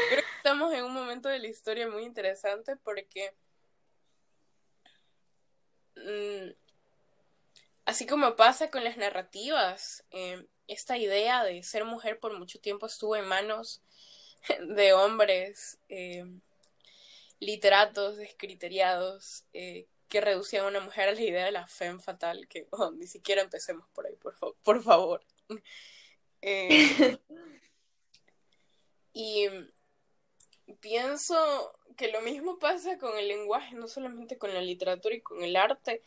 que 0.09 0.37
estamos 0.39 0.73
en 0.73 0.85
un 0.85 0.95
momento 0.95 1.29
de 1.29 1.39
la 1.39 1.49
historia 1.49 1.87
muy 1.87 2.05
interesante 2.05 2.77
porque 2.77 3.35
mm, 5.97 6.51
así 7.85 8.07
como 8.07 8.37
pasa 8.37 8.71
con 8.71 8.85
las 8.85 8.97
narrativas, 8.97 10.03
eh, 10.13 10.47
esta 10.67 10.97
idea 10.97 11.45
de 11.45 11.63
ser 11.63 11.85
mujer 11.85 12.19
por 12.21 12.39
mucho 12.39 12.59
tiempo 12.59 12.87
estuvo 12.87 13.17
en 13.17 13.29
manos 13.29 13.83
de 14.77 14.95
hombres 14.95 15.79
eh, 15.91 16.25
literatos, 17.39 18.17
descriteriados, 18.17 19.45
eh, 19.53 19.89
que 20.11 20.21
reducían 20.21 20.65
a 20.65 20.69
una 20.69 20.81
mujer 20.81 21.09
a 21.09 21.13
la 21.13 21.21
idea 21.23 21.45
de 21.47 21.53
la 21.53 21.67
femme 21.67 22.01
fatal, 22.01 22.49
que 22.49 22.67
oh, 22.71 22.91
ni 22.91 23.07
siquiera 23.07 23.41
empecemos 23.41 23.89
por 23.95 24.07
ahí, 24.07 24.17
por, 24.17 24.35
por 24.63 24.83
favor. 24.83 25.25
Eh, 26.43 27.19
y 29.13 29.47
pienso 30.81 31.79
que 31.99 32.11
lo 32.11 32.23
mismo 32.23 32.59
pasa 32.59 32.97
con 32.97 33.19
el 33.19 33.29
lenguaje, 33.29 33.75
no 33.75 33.87
solamente 33.89 34.39
con 34.39 34.55
la 34.55 34.63
literatura 34.63 35.15
y 35.15 35.21
con 35.21 35.43
el 35.43 35.55
arte. 35.55 36.03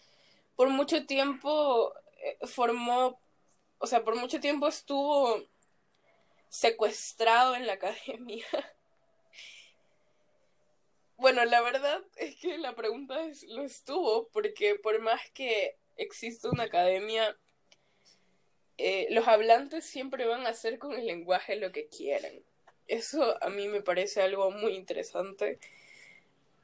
Por 0.55 0.69
mucho 0.69 1.05
tiempo 1.05 1.93
eh, 2.17 2.47
formó, 2.47 3.19
o 3.77 3.85
sea, 3.85 4.03
por 4.03 4.15
mucho 4.15 4.39
tiempo 4.39 4.67
estuvo 4.67 5.39
secuestrado 6.49 7.55
en 7.55 7.67
la 7.67 7.73
academia 7.73 8.47
bueno, 11.23 11.45
la 11.45 11.61
verdad 11.61 12.01
es 12.17 12.35
que 12.35 12.57
la 12.57 12.75
pregunta 12.75 13.25
es, 13.25 13.43
lo 13.47 13.63
estuvo, 13.63 14.27
porque 14.33 14.75
por 14.75 15.01
más 15.01 15.21
que 15.33 15.77
exista 15.95 16.49
una 16.49 16.63
academia, 16.63 17.37
eh, 18.77 19.07
los 19.09 19.25
hablantes 19.29 19.85
siempre 19.85 20.25
van 20.25 20.45
a 20.45 20.49
hacer 20.49 20.77
con 20.79 20.91
el 20.91 21.05
lenguaje 21.05 21.55
lo 21.55 21.71
que 21.71 21.87
quieren. 21.87 22.43
Eso 22.87 23.41
a 23.41 23.49
mí 23.49 23.69
me 23.69 23.81
parece 23.81 24.21
algo 24.21 24.51
muy 24.51 24.73
interesante. 24.73 25.59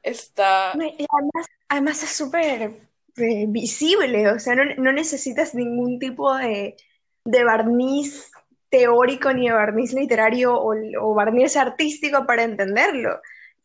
Está... 0.04 0.72
además, 0.72 1.48
además 1.70 2.04
es 2.04 2.10
súper 2.10 2.82
eh, 3.16 3.46
visible, 3.48 4.28
o 4.28 4.40
sea, 4.40 4.56
no, 4.56 4.92
necesitas 4.92 5.56
ningún 5.56 6.00
tipo 6.00 6.36
de, 6.36 6.76
de, 7.24 7.44
barniz 7.46 8.30
teórico 8.70 9.32
ni 9.32 9.48
de 9.48 9.54
barniz 9.54 9.94
literario 9.94 10.54
o 10.54 11.14
barniz 11.14 11.56
artístico 11.56 12.26
para 12.26 12.44
entenderlo 12.44 13.22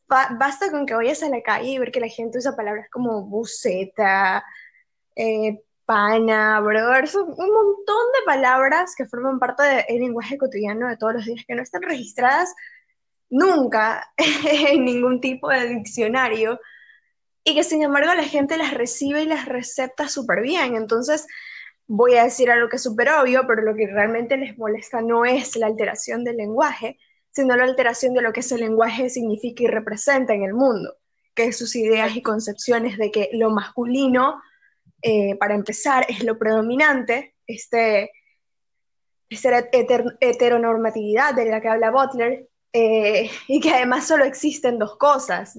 basta 0.09 0.71
con 0.71 0.87
que 0.87 0.95
vayas 0.95 1.23
a 1.23 1.29
la 1.29 1.43
calle 1.43 1.71
y 1.71 1.79
ver 1.79 1.91
que 1.91 2.01
la 2.01 2.09
gente 2.09 2.39
usa 2.39 2.57
palabras 2.57 2.89
como 2.91 3.25
buceta, 3.27 4.45
eh, 5.17 5.63
pana, 5.85 6.61
brother, 6.61 7.09
son 7.09 7.29
un 7.29 7.53
montón 7.53 8.07
de 8.19 8.25
palabras 8.27 8.95
que 8.97 9.07
forman 9.07 9.39
parte 9.39 9.63
del 9.63 10.01
lenguaje 10.01 10.39
cotidiano 10.39 10.89
de 10.89 10.97
todos 10.97 11.15
los 11.15 11.25
días 11.25 11.45
que 11.47 11.55
no 11.55 11.63
están 11.63 11.83
registradas 11.83 12.55
nunca 13.31 14.13
en 14.17 14.85
ningún 14.85 15.21
tipo 15.21 15.49
de 15.49 15.69
diccionario 15.69 16.61
y 17.45 17.55
que 17.55 17.65
sin 17.65 17.83
embargo 17.83 18.15
la 18.15 18.25
gente 18.25 18.57
las 18.57 18.73
recibe 18.73 19.23
y 19.23 19.27
las 19.27 19.47
recepta 19.47 20.09
súper 20.09 20.41
bien. 20.41 20.77
Entonces, 20.77 21.27
voy 21.87 22.15
a 22.15 22.25
decir 22.25 22.51
algo 22.51 22.69
que 22.69 22.77
es 22.77 22.83
súper 22.83 23.11
obvio, 23.11 23.47
pero 23.47 23.63
lo 23.63 23.75
que 23.75 23.87
realmente 23.87 24.37
les 24.37 24.57
molesta 24.57 25.03
no 25.03 25.25
es 25.25 25.57
la 25.57 25.67
alteración 25.67 26.25
del 26.25 26.39
lenguaje, 26.39 26.99
sino 27.35 27.57
la 27.57 27.65
alteración 27.65 28.15
de 28.15 28.23
lo 28.23 28.33
que 28.33 28.41
ese 28.41 28.57
lenguaje 28.57 29.11
significa 29.11 29.65
y 29.65 29.67
representa 29.67 30.35
en 30.35 30.45
el 30.45 30.55
mundo, 30.55 30.97
que 31.35 31.47
es 31.47 31.59
sus 31.59 31.75
ideas 31.75 32.15
y 32.17 32.23
concepciones 32.23 32.97
de 32.97 33.11
que 33.11 33.31
lo 33.33 33.51
masculino, 33.51 34.41
eh, 35.03 35.37
para 35.37 35.55
empezar, 35.55 36.07
es 36.09 36.23
lo 36.23 36.39
predominante, 36.39 37.35
este, 37.47 38.13
heteronormatividad 39.29 41.35
de 41.35 41.47
la 41.47 41.61
que 41.61 41.69
habla 41.69 41.91
Butler, 41.91 42.49
eh, 42.73 43.31
y 43.49 43.61
que 43.61 43.71
además 43.71 44.07
solo 44.07 44.25
existen 44.25 44.79
dos 44.79 44.97
cosas, 44.97 45.59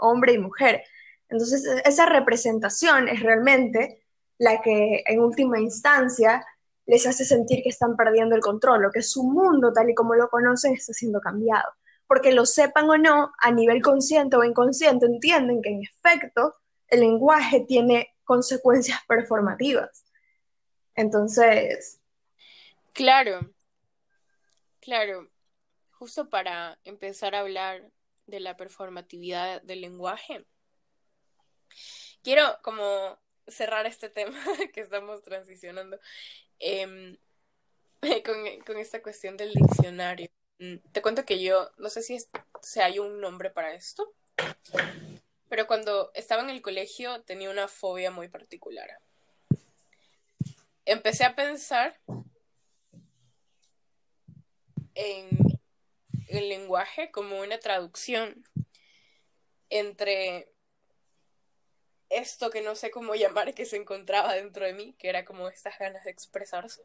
hombre 0.00 0.32
y 0.32 0.38
mujer. 0.38 0.82
Entonces, 1.28 1.64
esa 1.84 2.06
representación 2.06 3.08
es 3.08 3.20
realmente 3.20 4.02
la 4.38 4.60
que 4.60 5.04
en 5.06 5.20
última 5.20 5.60
instancia 5.60 6.44
les 6.86 7.06
hace 7.06 7.24
sentir 7.24 7.62
que 7.62 7.68
están 7.68 7.96
perdiendo 7.96 8.34
el 8.34 8.40
control, 8.40 8.84
o 8.86 8.90
que 8.90 9.02
su 9.02 9.22
mundo 9.24 9.72
tal 9.72 9.90
y 9.90 9.94
como 9.94 10.14
lo 10.14 10.28
conocen 10.28 10.74
está 10.74 10.92
siendo 10.92 11.20
cambiado. 11.20 11.72
Porque 12.06 12.32
lo 12.32 12.44
sepan 12.44 12.90
o 12.90 12.98
no, 12.98 13.32
a 13.38 13.50
nivel 13.50 13.82
consciente 13.82 14.36
o 14.36 14.44
inconsciente, 14.44 15.06
entienden 15.06 15.62
que 15.62 15.70
en 15.70 15.82
efecto 15.82 16.54
el 16.88 17.00
lenguaje 17.00 17.64
tiene 17.66 18.14
consecuencias 18.24 19.00
performativas. 19.08 20.04
Entonces... 20.94 22.00
Claro, 22.92 23.50
claro. 24.80 25.28
Justo 25.92 26.28
para 26.28 26.78
empezar 26.84 27.34
a 27.34 27.40
hablar 27.40 27.90
de 28.26 28.40
la 28.40 28.56
performatividad 28.56 29.62
del 29.62 29.80
lenguaje, 29.80 30.44
quiero 32.22 32.58
como 32.62 33.18
cerrar 33.46 33.86
este 33.86 34.08
tema 34.10 34.38
que 34.72 34.80
estamos 34.80 35.22
transicionando 35.22 35.98
em, 36.62 37.18
con, 38.64 38.76
esta 38.78 39.02
cuestión 39.02 39.36
del 39.36 39.52
diccionario. 39.52 40.28
Mm, 40.58 40.76
te 40.92 41.02
cuento 41.02 41.24
que 41.24 41.42
yo, 41.42 41.70
no 41.76 41.90
sé 41.90 42.02
si, 42.02 42.18
si 42.62 42.80
hay 42.80 42.98
un 42.98 43.20
nombre 43.20 43.50
para 43.50 43.74
esto, 43.74 44.14
pero 45.48 45.66
cuando 45.66 46.12
estaba 46.14 46.42
en 46.42 46.50
el 46.50 46.62
colegio 46.62 47.22
tenía 47.22 47.50
una 47.50 47.68
fobia 47.68 48.10
muy 48.10 48.28
particular. 48.28 48.88
Empecé 50.84 51.24
a 51.24 51.34
pensar 51.34 52.00
en 54.94 55.28
el 56.28 56.48
lenguaje 56.48 57.10
como 57.10 57.40
una 57.40 57.58
traducción 57.58 58.44
entre 59.68 60.51
esto 62.12 62.50
que 62.50 62.60
no 62.60 62.74
sé 62.74 62.90
cómo 62.90 63.14
llamar 63.16 63.54
que 63.54 63.66
se 63.66 63.76
encontraba 63.76 64.34
dentro 64.34 64.64
de 64.64 64.74
mí, 64.74 64.94
que 64.98 65.08
era 65.08 65.24
como 65.24 65.48
estas 65.48 65.78
ganas 65.78 66.04
de 66.04 66.10
expresarse, 66.10 66.82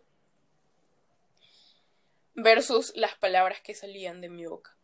versus 2.34 2.94
las 2.96 3.16
palabras 3.16 3.62
que 3.62 3.74
salían 3.74 4.22
de 4.22 4.30
mi 4.30 4.46
boca. 4.46 4.78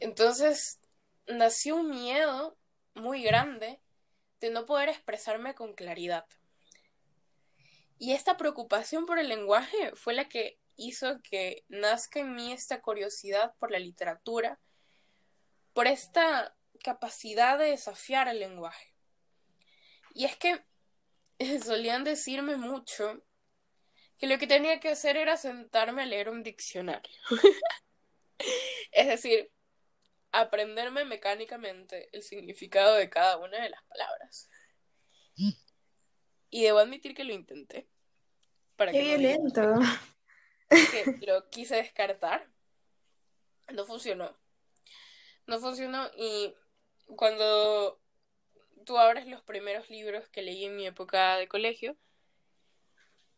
Entonces 0.00 0.80
nació 1.26 1.76
un 1.76 1.90
miedo 1.90 2.56
muy 2.94 3.22
grande 3.22 3.80
de 4.40 4.50
no 4.50 4.66
poder 4.66 4.88
expresarme 4.88 5.54
con 5.54 5.74
claridad. 5.74 6.26
Y 7.98 8.12
esta 8.12 8.36
preocupación 8.36 9.06
por 9.06 9.18
el 9.18 9.28
lenguaje 9.28 9.92
fue 9.94 10.14
la 10.14 10.28
que 10.28 10.58
hizo 10.76 11.20
que 11.22 11.64
nazca 11.68 12.20
en 12.20 12.34
mí 12.34 12.52
esta 12.52 12.82
curiosidad 12.82 13.54
por 13.58 13.70
la 13.70 13.78
literatura, 13.78 14.58
por 15.72 15.86
esta 15.86 16.54
capacidad 16.82 17.58
de 17.58 17.66
desafiar 17.66 18.28
el 18.28 18.40
lenguaje. 18.40 18.95
Y 20.16 20.24
es 20.24 20.36
que 20.36 20.64
solían 21.62 22.02
decirme 22.02 22.56
mucho 22.56 23.22
que 24.16 24.26
lo 24.26 24.38
que 24.38 24.46
tenía 24.46 24.80
que 24.80 24.88
hacer 24.88 25.18
era 25.18 25.36
sentarme 25.36 26.02
a 26.02 26.06
leer 26.06 26.30
un 26.30 26.42
diccionario. 26.42 27.12
es 28.92 29.06
decir, 29.06 29.52
aprenderme 30.32 31.04
mecánicamente 31.04 32.08
el 32.16 32.22
significado 32.22 32.94
de 32.94 33.10
cada 33.10 33.36
una 33.36 33.60
de 33.60 33.68
las 33.68 33.82
palabras. 33.84 34.48
Y 36.48 36.62
debo 36.62 36.78
admitir 36.78 37.14
que 37.14 37.24
lo 37.24 37.34
intenté. 37.34 37.86
Para 38.76 38.92
Qué 38.92 39.02
violento. 39.02 39.74
que 40.70 41.26
lo 41.26 41.46
quise 41.50 41.76
descartar. 41.76 42.50
No 43.70 43.84
funcionó. 43.84 44.34
No 45.46 45.60
funcionó 45.60 46.10
y 46.16 46.54
cuando 47.16 48.00
tú 48.86 48.96
abres 48.98 49.26
los 49.26 49.42
primeros 49.42 49.90
libros 49.90 50.28
que 50.30 50.40
leí 50.42 50.64
en 50.64 50.76
mi 50.76 50.86
época 50.86 51.36
de 51.36 51.48
colegio, 51.48 51.96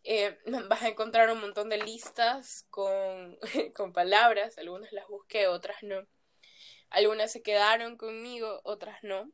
eh, 0.05 0.39
vas 0.69 0.83
a 0.83 0.89
encontrar 0.89 1.31
un 1.31 1.41
montón 1.41 1.69
de 1.69 1.79
listas 1.79 2.67
con, 2.71 3.37
con 3.75 3.93
palabras, 3.93 4.59
algunas 4.59 4.93
las 4.93 5.09
busqué, 5.09 5.49
otras 5.49 5.83
no. 5.83 6.07
Algunas 6.91 7.33
se 7.33 7.43
quedaron 7.43 7.97
conmigo, 7.97 8.61
otras 8.65 9.03
no. 9.03 9.31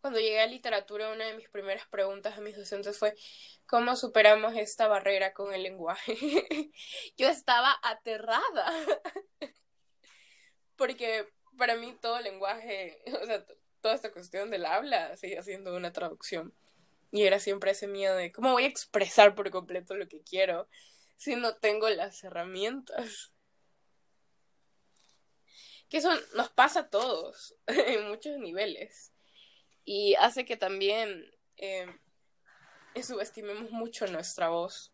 Cuando 0.00 0.20
llegué 0.20 0.40
a 0.40 0.46
literatura, 0.46 1.12
una 1.12 1.24
de 1.24 1.34
mis 1.34 1.48
primeras 1.48 1.86
preguntas 1.88 2.36
a 2.36 2.42
mis 2.42 2.56
docentes 2.56 2.98
fue, 2.98 3.14
¿cómo 3.66 3.96
superamos 3.96 4.54
esta 4.54 4.86
barrera 4.86 5.32
con 5.32 5.54
el 5.54 5.62
lenguaje? 5.62 6.14
Yo 7.16 7.28
estaba 7.28 7.74
aterrada, 7.82 8.70
porque 10.76 11.26
para 11.56 11.76
mí 11.76 11.96
todo 12.00 12.20
lenguaje, 12.20 13.02
o 13.22 13.26
sea, 13.26 13.44
toda 13.80 13.94
esta 13.94 14.12
cuestión 14.12 14.50
del 14.50 14.66
habla 14.66 15.16
sigue 15.16 15.42
siendo 15.42 15.76
una 15.76 15.92
traducción. 15.92 16.54
Y 17.12 17.22
era 17.24 17.38
siempre 17.38 17.70
ese 17.70 17.86
miedo 17.86 18.16
de 18.16 18.32
cómo 18.32 18.52
voy 18.52 18.64
a 18.64 18.68
expresar 18.68 19.34
por 19.34 19.50
completo 19.50 19.94
lo 19.94 20.08
que 20.08 20.22
quiero 20.22 20.68
si 21.16 21.36
no 21.36 21.56
tengo 21.56 21.88
las 21.88 22.24
herramientas. 22.24 23.32
Que 25.88 25.98
eso 25.98 26.10
nos 26.34 26.50
pasa 26.50 26.80
a 26.80 26.90
todos 26.90 27.54
en 27.66 28.08
muchos 28.08 28.38
niveles. 28.38 29.12
Y 29.84 30.14
hace 30.16 30.44
que 30.44 30.56
también 30.56 31.30
eh, 31.56 31.86
subestimemos 33.02 33.70
mucho 33.70 34.06
nuestra 34.06 34.48
voz. 34.48 34.92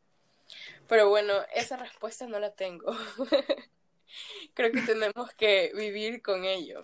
Pero 0.88 1.08
bueno, 1.08 1.34
esa 1.54 1.76
respuesta 1.76 2.26
no 2.26 2.40
la 2.40 2.54
tengo. 2.54 2.92
creo 4.54 4.72
que 4.72 4.82
tenemos 4.82 5.32
que 5.34 5.72
vivir 5.74 6.22
con 6.22 6.44
ello. 6.44 6.80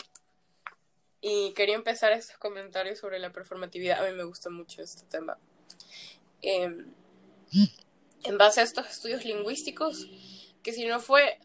Y 1.21 1.53
quería 1.55 1.75
empezar 1.75 2.13
estos 2.13 2.39
comentarios 2.39 2.99
sobre 2.99 3.19
la 3.19 3.33
performatividad. 3.33 4.05
A 4.05 4.09
mí 4.09 4.17
me 4.17 4.25
gusta 4.25 4.51
mucho 4.51 4.83
este 4.83 5.03
tema. 5.07 5.39
Em, 6.43 6.93
en 8.23 8.39
base 8.39 8.61
a 8.61 8.65
estos 8.65 8.89
estudios 8.89 9.25
lingüísticos, 9.25 10.07
que 10.63 10.73
si 10.73 10.87
no 10.87 11.01
fue 11.01 11.39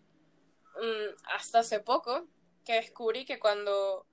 mm, 0.75 1.33
hasta 1.35 1.59
hace 1.59 1.79
poco 1.79 2.27
que 2.65 2.73
descubrí 2.73 3.25
que 3.25 3.39
cuando 3.39 4.05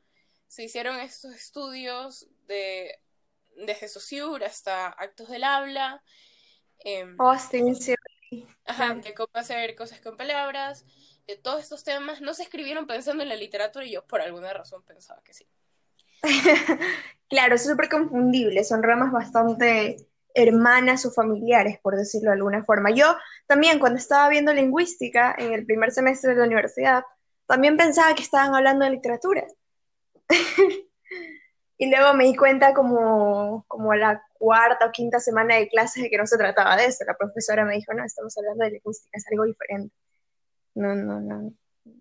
se 0.47 0.65
hicieron 0.65 0.99
estos 0.99 1.35
estudios 1.35 2.27
de 2.47 2.99
desde 3.57 3.89
Saussure 3.89 4.47
hasta 4.47 4.89
actos 4.89 5.29
del 5.29 5.45
habla, 5.45 6.03
eh, 6.85 7.05
Austin, 7.19 7.77
Ajá, 8.67 8.95
de 8.95 9.15
cómo 9.15 9.31
hacer 9.33 9.75
cosas 9.75 10.01
con 10.01 10.17
palabras, 10.17 10.85
de 11.29 11.37
todos 11.37 11.61
estos 11.61 11.85
temas 11.85 12.23
no 12.23 12.33
se 12.33 12.43
escribieron 12.43 12.87
pensando 12.87 13.23
en 13.23 13.29
la 13.29 13.37
literatura 13.37 13.85
y 13.85 13.93
yo 13.93 14.05
por 14.07 14.23
alguna 14.23 14.51
razón 14.55 14.83
pensaba 14.83 15.21
que 15.23 15.35
sí. 15.35 15.47
claro, 17.29 17.55
es 17.55 17.65
súper 17.65 17.91
confundible, 17.91 18.65
son 18.65 18.83
ramas 18.83 19.13
bastante 19.13 20.09
hermanas 20.35 21.05
o 21.05 21.11
familiares, 21.11 21.79
por 21.81 21.97
decirlo 21.97 22.31
de 22.31 22.37
alguna 22.37 22.65
forma. 22.65 22.91
Yo 22.91 23.15
también 23.47 23.79
cuando 23.79 23.99
estaba 23.99 24.29
viendo 24.31 24.55
lingüística 24.55 25.35
en 25.37 25.53
el 25.53 25.67
primer 25.67 25.93
semestre 25.93 26.31
de 26.31 26.41
la 26.41 26.47
universidad, 26.47 27.05
también 27.47 27.77
pensaba 27.77 28.15
que 28.15 28.23
estaban 28.23 28.55
hablando 28.55 28.87
de 28.87 28.93
literatura. 28.93 29.47
y 31.79 31.91
luego 31.91 32.15
me 32.15 32.25
di 32.25 32.37
cuenta 32.37 32.73
como, 32.73 33.67
como 33.69 33.95
la 33.95 34.25
cuarta 34.33 34.87
o 34.87 34.93
quinta 34.93 35.21
semana 35.21 35.57
de 35.57 35.69
clases 35.69 36.05
de 36.05 36.11
que 36.11 36.17
no 36.17 36.27
se 36.27 36.39
trataba 36.39 36.77
de 36.77 36.87
eso. 36.87 37.05
La 37.05 37.17
profesora 37.19 37.67
me 37.67 37.75
dijo, 37.75 37.93
no, 37.93 38.05
estamos 38.05 38.37
hablando 38.39 38.65
de 38.65 38.71
lingüística, 38.71 39.11
es 39.13 39.27
algo 39.31 39.45
diferente 39.45 39.95
no, 40.79 40.95
no, 40.95 41.21
no, 41.21 41.53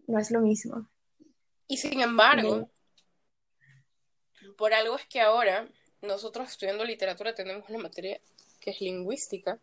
no 0.08 0.20
es 0.20 0.32
lo 0.32 0.40
mismo. 0.40 0.88
Y 1.68 1.78
sin 1.78 2.00
embargo, 2.00 2.70
por 4.56 4.74
algo 4.74 4.96
es 4.96 5.06
que 5.08 5.20
ahora 5.20 5.68
nosotros 6.02 6.50
estudiando 6.50 6.86
literatura 6.86 7.34
tenemos 7.34 7.68
una 7.70 7.80
materia 7.80 8.22
que 8.60 8.70
es 8.70 8.82
lingüística. 8.82 9.60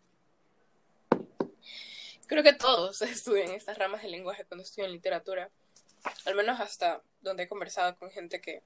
Creo 2.26 2.42
que 2.42 2.54
todos 2.54 3.00
estudian 3.02 3.50
estas 3.50 3.78
ramas 3.78 4.02
del 4.02 4.10
lenguaje 4.10 4.44
cuando 4.44 4.64
estudian 4.64 4.90
literatura, 4.90 5.48
al 6.24 6.34
menos 6.34 6.60
hasta 6.60 7.00
donde 7.20 7.44
he 7.44 7.48
conversado 7.48 7.96
con 7.96 8.10
gente 8.10 8.40
que 8.40 8.64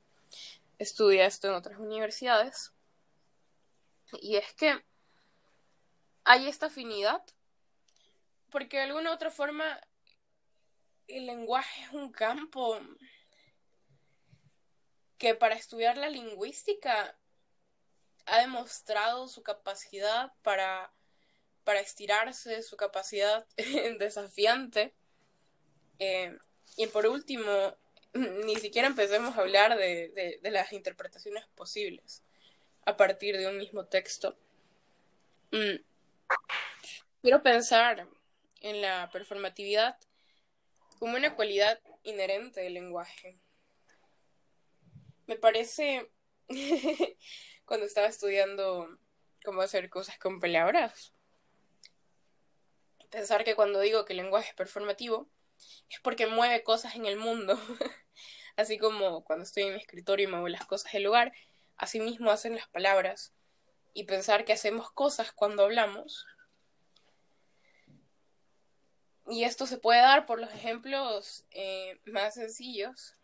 estudia 0.78 1.26
esto 1.26 1.48
en 1.48 1.54
otras 1.54 1.78
universidades. 1.78 2.72
Y 4.22 4.36
es 4.36 4.52
que 4.54 4.82
hay 6.24 6.48
esta 6.48 6.66
afinidad, 6.66 7.22
porque 8.50 8.78
de 8.78 8.84
alguna 8.84 9.10
u 9.10 9.14
otra 9.14 9.30
forma 9.30 9.78
el 11.08 11.26
lenguaje 11.26 11.82
es 11.82 11.92
un 11.92 12.12
campo 12.12 12.78
que 15.16 15.34
para 15.34 15.56
estudiar 15.56 15.96
la 15.96 16.08
lingüística 16.08 17.18
ha 18.26 18.40
demostrado 18.40 19.26
su 19.26 19.42
capacidad 19.42 20.32
para, 20.42 20.92
para 21.64 21.80
estirarse, 21.80 22.62
su 22.62 22.76
capacidad 22.76 23.46
desafiante. 23.98 24.94
Eh, 25.98 26.36
y 26.76 26.86
por 26.86 27.06
último, 27.06 27.76
ni 28.12 28.56
siquiera 28.56 28.86
empecemos 28.86 29.36
a 29.36 29.40
hablar 29.40 29.76
de, 29.76 30.38
las 30.42 30.72
interpretaciones 30.72 31.46
posibles 31.54 32.22
a 32.84 32.96
partir 32.96 33.36
de 33.36 33.48
un 33.48 33.58
mismo 33.58 33.86
texto. 33.86 34.36
Mm. 35.50 35.82
Quiero 37.22 37.42
pensar 37.42 38.06
en 38.60 38.80
la 38.80 39.08
performatividad 39.10 39.98
como 40.98 41.16
una 41.16 41.34
cualidad 41.34 41.80
inherente 42.02 42.60
del 42.60 42.74
lenguaje. 42.74 43.38
Me 45.26 45.36
parece, 45.36 46.10
cuando 47.64 47.86
estaba 47.86 48.06
estudiando 48.06 48.88
cómo 49.44 49.62
hacer 49.62 49.90
cosas 49.90 50.18
con 50.18 50.40
palabras, 50.40 51.12
pensar 53.10 53.44
que 53.44 53.54
cuando 53.54 53.80
digo 53.80 54.04
que 54.04 54.12
el 54.12 54.18
lenguaje 54.18 54.50
es 54.50 54.54
performativo, 54.54 55.28
es 55.88 56.00
porque 56.00 56.26
mueve 56.26 56.62
cosas 56.62 56.94
en 56.94 57.06
el 57.06 57.16
mundo. 57.16 57.58
Así 58.56 58.78
como 58.78 59.24
cuando 59.24 59.44
estoy 59.44 59.64
en 59.64 59.74
mi 59.74 59.80
escritorio 59.80 60.28
y 60.28 60.30
muevo 60.30 60.48
las 60.48 60.66
cosas 60.66 60.92
del 60.92 61.04
lugar, 61.04 61.32
así 61.76 62.00
mismo 62.00 62.32
hacen 62.32 62.56
las 62.56 62.66
palabras. 62.68 63.32
Y 63.94 64.04
pensar 64.04 64.44
que 64.44 64.52
hacemos 64.52 64.90
cosas 64.90 65.32
cuando 65.32 65.62
hablamos. 65.62 66.26
Y 69.30 69.44
esto 69.44 69.66
se 69.66 69.78
puede 69.78 70.00
dar 70.00 70.24
por 70.24 70.40
los 70.40 70.50
ejemplos 70.52 71.44
eh, 71.50 72.00
más 72.06 72.34
sencillos, 72.34 73.14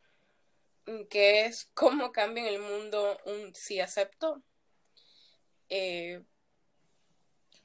que 1.09 1.47
es 1.47 1.71
cómo 1.75 2.13
cambia 2.13 2.47
en 2.47 2.55
el 2.55 2.61
mundo 2.61 3.19
un 3.25 3.55
sí 3.55 3.81
acepto, 3.81 4.43
eh, 5.71 6.23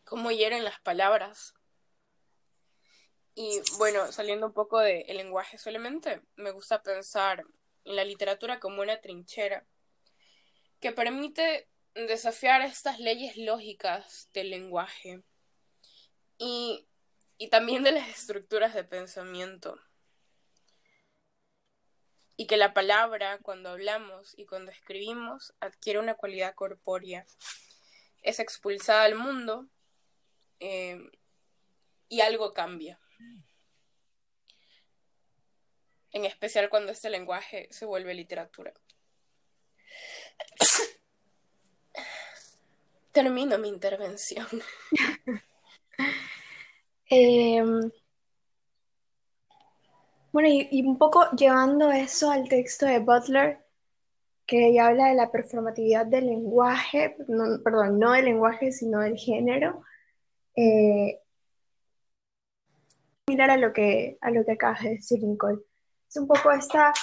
cómo 0.05 0.31
hieren 0.31 0.63
las 0.63 0.79
palabras. 0.79 1.53
Y 3.35 3.61
bueno, 3.77 4.11
saliendo 4.11 4.47
un 4.47 4.53
poco 4.53 4.79
del 4.79 5.17
lenguaje 5.17 5.57
solamente, 5.57 6.21
me 6.35 6.51
gusta 6.51 6.81
pensar 6.81 7.45
en 7.83 7.95
la 7.95 8.03
literatura 8.03 8.59
como 8.59 8.81
una 8.81 9.01
trinchera 9.01 9.65
que 10.79 10.91
permite 10.91 11.67
desafiar 11.93 12.61
estas 12.61 12.99
leyes 12.99 13.37
lógicas 13.37 14.29
del 14.33 14.49
lenguaje. 14.49 15.23
Y, 16.37 16.88
y 17.39 17.49
también 17.49 17.81
de 17.81 17.93
las 17.93 18.07
estructuras 18.07 18.75
de 18.75 18.83
pensamiento. 18.83 19.79
Y 22.37 22.45
que 22.45 22.55
la 22.55 22.75
palabra, 22.75 23.39
cuando 23.39 23.69
hablamos 23.69 24.37
y 24.37 24.45
cuando 24.45 24.69
escribimos, 24.69 25.55
adquiere 25.59 25.97
una 25.97 26.13
cualidad 26.13 26.53
corpórea. 26.53 27.25
Es 28.21 28.39
expulsada 28.39 29.05
al 29.05 29.15
mundo 29.15 29.67
eh, 30.59 30.99
y 32.07 32.21
algo 32.21 32.53
cambia 32.53 32.99
en 36.11 36.25
especial 36.25 36.69
cuando 36.69 36.91
este 36.91 37.09
lenguaje 37.09 37.67
se 37.71 37.85
vuelve 37.85 38.13
literatura. 38.13 38.73
Termino 43.11 43.57
mi 43.57 43.69
intervención. 43.69 44.47
Em, 47.09 47.91
bueno, 50.31 50.47
y, 50.49 50.85
un 50.85 50.97
poco 50.97 51.29
llevando 51.31 51.91
eso 51.91 52.31
al 52.31 52.47
texto 52.47 52.85
de 52.85 52.99
Butler, 52.99 53.59
que 54.45 54.73
ya 54.73 54.87
habla 54.87 55.07
de 55.09 55.15
la 55.15 55.31
performatividad 55.31 56.05
del 56.05 56.27
lenguaje, 56.27 57.15
perdón, 57.63 57.99
no 57.99 58.11
del 58.13 58.25
lenguaje, 58.25 58.71
sino 58.71 58.99
del 59.01 59.17
género. 59.17 59.83
Eh, 60.55 61.19
similar 63.27 63.51
a 63.51 63.57
lo 63.57 63.73
que, 63.73 64.17
a 64.21 64.31
lo 64.31 64.43
que 64.45 64.53
acabas 64.53 64.83
de 64.83 64.89
decir, 64.91 65.23
Nicole. 65.23 65.61
Es 66.09 66.17
un 66.17 66.27
poco 66.27 66.51
esta 66.51 66.93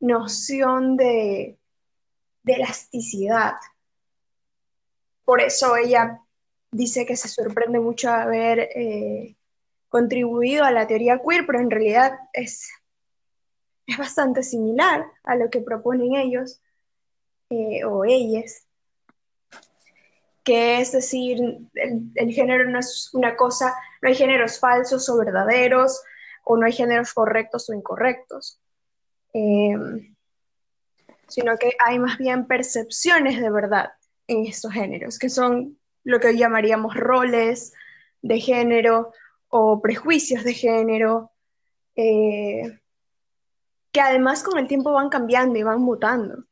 noción 0.00 0.96
de, 0.96 1.58
elasticidad. 2.44 3.54
Por 5.24 5.40
eso 5.40 5.76
ella 5.76 6.20
dice 6.72 7.06
que 7.06 7.16
se 7.16 7.28
sorprende 7.28 7.78
mucho 7.78 8.10
haber 8.10 8.60
eh, 8.74 9.36
contribuido 9.90 10.64
a 10.64 10.70
la 10.70 10.86
teoría 10.86 11.20
queer, 11.20 11.44
pero 11.44 11.60
en 11.60 11.70
realidad 11.70 12.18
es, 12.32 12.70
es 13.86 13.98
bastante 13.98 14.42
similar 14.42 15.04
a 15.24 15.36
lo 15.36 15.50
que 15.50 15.60
proponen 15.60 16.14
ellos 16.14 16.62
eh, 17.50 17.84
o 17.84 18.06
ellas 18.06 18.66
que 20.44 20.80
es 20.80 20.92
decir, 20.92 21.38
el, 21.74 22.32
género 22.32 22.68
no 22.68 22.78
es 22.78 23.10
una 23.12 23.36
cosa, 23.36 23.74
no 24.02 24.08
hay 24.08 24.14
géneros 24.14 24.58
falsos 24.58 25.08
o 25.08 25.18
verdaderos, 25.18 26.02
o 26.44 26.56
no 26.56 26.66
hay 26.66 26.72
géneros 26.72 27.12
correctos 27.12 27.68
o 27.68 27.74
incorrectos, 27.74 28.58
em, 29.32 30.14
sino 31.28 31.56
que 31.56 31.76
hay 31.84 31.98
más 31.98 32.18
bien 32.18 32.46
percepciones 32.46 33.40
de 33.40 33.50
verdad 33.50 33.92
en 34.26 34.46
estos 34.46 34.72
géneros, 34.72 35.18
que 35.18 35.28
son 35.28 35.78
lo 36.04 36.18
que 36.18 36.28
hoy 36.28 36.38
llamaríamos 36.38 36.96
roles 36.96 37.72
de 38.22 38.40
género 38.40 39.12
o 39.50 39.80
prejuicios 39.80 40.44
de 40.44 40.54
género, 40.54 41.32
eh, 41.96 42.80
que 43.92 44.00
además 44.00 44.42
con 44.42 44.58
el 44.58 44.68
tiempo 44.68 44.92
van 44.92 45.08
cambiando 45.08 45.58
y 45.58 45.62
van 45.62 45.80
mutando, 45.80 46.44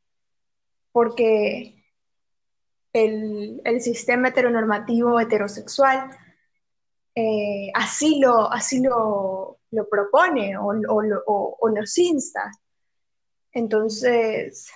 porque 0.91 1.79
el, 2.93 3.81
sistema 3.81 4.29
heteronormativo 4.29 5.19
heterosexual 5.19 6.09
eh, 7.15 7.71
así, 7.73 8.19
lo, 8.19 8.51
así 8.51 8.81
lo, 8.81 9.59
propone 9.89 10.57
o, 10.57 10.73
o, 11.25 11.69
nos 11.69 11.97
insta. 11.97 12.51
Entonces, 13.51 14.69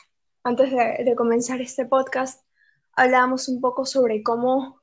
antes 0.44 0.72
de, 0.72 1.16
comenzar 1.16 1.62
este 1.62 1.86
podcast, 1.86 2.44
hablábamos 2.94 3.48
un 3.50 3.62
poco 3.62 3.86
sobre 3.86 4.24
cómo 4.24 4.82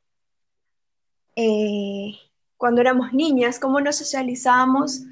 eh, 1.37 2.13
cuando 2.61 2.83
éramos 2.83 3.15
niñas, 3.15 3.59
cómo 3.59 3.81
nos 3.81 3.97
socializábamos 3.97 5.05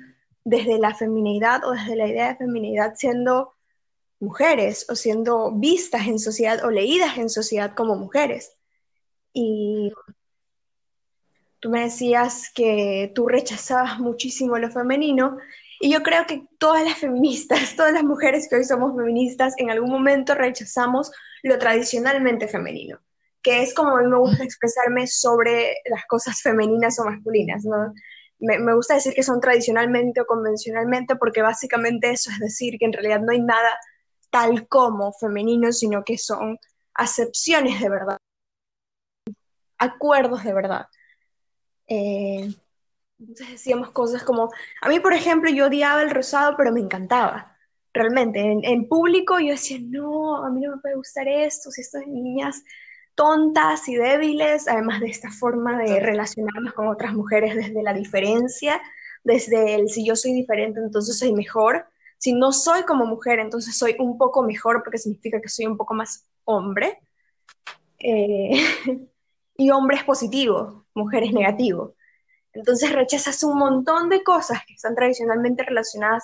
desde 0.45 0.79
la 0.79 0.95
feminidad 0.95 1.65
o 1.65 1.71
desde 1.71 1.97
la 1.97 2.07
idea 2.07 2.29
de 2.29 2.37
feminidad 2.37 2.93
siendo 2.95 3.55
mujeres 4.21 4.85
o 4.91 4.95
siendo 4.95 5.53
vistas 5.53 6.09
en 6.09 6.19
sociedad 6.19 6.63
o 6.63 6.71
leídas 6.71 7.17
en 7.17 7.31
sociedad 7.31 7.73
como 7.75 7.97
mujeres. 7.97 8.53
Y 9.33 9.91
tú 11.59 11.71
me 11.71 11.85
decías 11.85 12.53
que 12.55 13.11
tú 13.15 13.29
rechazabas 13.29 13.99
muchísimo 13.99 14.59
lo 14.59 14.71
femenino 14.71 15.39
y 15.81 15.91
yo 15.91 16.03
creo 16.03 16.27
que 16.27 16.47
todas 16.59 16.85
las 16.85 16.99
feministas, 16.99 17.75
todas 17.77 17.95
las 17.95 18.05
mujeres 18.05 18.47
que 18.47 18.57
hoy 18.57 18.65
somos 18.65 18.95
feministas, 18.95 19.55
en 19.57 19.71
algún 19.71 19.91
momento 19.91 20.35
rechazamos 20.35 21.11
lo 21.43 21.59
tradicionalmente 21.59 22.47
femenino, 22.47 23.01
que 23.49 23.63
es 23.63 23.73
como 23.73 23.97
a 23.97 24.03
mí 24.03 24.09
me 24.09 24.19
gusta 24.19 24.45
expresarme 24.45 25.07
sobre 25.07 25.77
las 25.87 26.05
cosas 26.05 26.43
femeninas 26.43 26.99
o 26.99 27.05
masculinas, 27.07 27.65
¿no? 27.65 27.95
Me, 28.41 28.59
me 28.59 28.75
gusta 28.75 28.95
decir 28.95 29.15
que 29.15 29.23
son 29.23 29.41
tradicionalmente 29.41 30.21
o 30.21 30.27
convencionalmente 30.27 31.17
porque 31.17 31.41
básicamente 31.41 32.11
eso 32.11 32.31
es 32.31 32.41
decir 32.41 32.77
que 32.79 32.85
en 32.85 32.93
realidad 32.93 33.21
no 33.21 33.33
hay 33.33 33.41
nada 33.41 33.71
tal 34.31 34.69
como 34.69 35.15
femenino, 35.15 35.73
sino 35.73 36.05
que 36.05 36.19
son 36.19 36.59
acepciones 36.93 37.81
de 37.81 37.89
verdad, 37.89 38.19
acuerdos 39.79 40.45
de 40.45 40.53
verdad. 40.53 40.87
Eh, 41.87 42.51
entonces 43.19 43.49
decíamos 43.49 43.93
cosas 43.93 44.25
como, 44.25 44.51
a 44.83 44.89
mí 44.91 45.01
por 45.01 45.15
ejemplo 45.15 45.51
yo 45.51 45.69
odiaba 45.69 46.03
el 46.03 46.11
rosado, 46.11 46.55
pero 46.55 46.71
me 46.71 46.81
encantaba. 46.81 47.57
Realmente, 47.95 48.41
en, 48.41 48.89
público 48.89 49.41
yo 49.41 49.53
decía, 49.53 49.79
no, 49.81 50.45
a 50.45 50.51
mí 50.51 50.61
no 50.61 50.77
me 50.77 50.83
puede 50.83 50.97
gustar 50.97 51.27
esto, 51.27 51.71
si 51.71 51.81
estas 51.81 52.07
niñas 52.07 52.63
tontas 53.19 53.89
y 53.89 53.97
débiles, 53.97 54.69
además 54.69 55.01
de 55.01 55.09
esta 55.09 55.29
forma 55.29 55.77
de 55.77 55.99
relacionarnos 55.99 56.73
con 56.73 56.87
otras 56.87 57.15
mujeres 57.15 57.57
desde 57.57 57.83
la 57.83 57.93
diferencia, 57.93 58.81
desde 59.25 59.75
el 59.75 59.89
si 59.89 60.07
yo 60.07 60.15
soy 60.15 60.33
diferente, 60.33 60.79
entonces 60.79 61.19
soy 61.19 61.33
mejor, 61.33 61.85
si 62.17 62.33
no 62.33 62.53
soy 62.53 62.85
como 62.85 63.07
mujer, 63.07 63.41
entonces 63.41 63.77
soy 63.77 63.97
un 63.99 64.19
poco 64.19 64.45
mejor 64.45 64.85
porque 64.85 64.99
significa 64.99 65.41
que 65.41 65.49
soy 65.49 65.67
un 65.67 65.77
poco 65.77 65.95
más 65.95 66.29
hombre. 66.45 67.01
Eh, 67.99 68.53
y 69.57 69.71
hombre 69.73 69.97
es 69.97 70.05
positivo, 70.05 70.87
mujer 70.95 71.25
es 71.25 71.33
negativo. 71.33 71.97
Entonces 72.53 72.93
rechazas 72.93 73.43
un 73.43 73.59
montón 73.59 74.11
de 74.11 74.23
cosas 74.23 74.61
que 74.65 74.75
están 74.75 74.95
tradicionalmente 74.95 75.65
relacionadas 75.65 76.23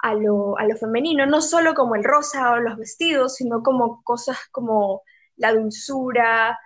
a 0.00 0.12
lo, 0.12 0.58
a 0.58 0.66
lo 0.66 0.76
femenino, 0.76 1.24
no 1.24 1.40
solo 1.40 1.72
como 1.72 1.94
el 1.94 2.04
rosa 2.04 2.52
o 2.52 2.56
los 2.58 2.76
vestidos, 2.76 3.36
sino 3.36 3.62
como 3.62 4.02
cosas 4.04 4.36
como 4.52 5.00
la 5.36 5.52
dulzura, 5.52 6.58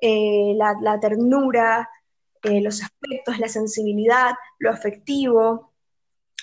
eh, 0.00 0.54
la, 0.56 1.00
ternura, 1.00 1.88
eh, 2.42 2.60
los 2.60 2.82
aspectos, 2.82 3.38
la 3.38 3.48
sensibilidad, 3.48 4.34
lo 4.58 4.70
afectivo, 4.70 5.72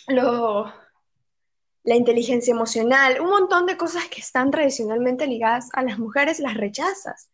la 0.08 1.96
inteligencia 1.96 2.52
emocional, 2.52 3.20
un 3.22 3.30
montón 3.30 3.66
de 3.66 3.78
cosas 3.78 4.08
que 4.08 4.22
están 4.22 4.52
tradicionalmente 4.52 5.28
ligadas 5.28 5.70
a 5.74 5.84
las 5.84 6.00
mujeres, 6.00 6.40
las 6.40 6.56
rechazas. 6.56 7.30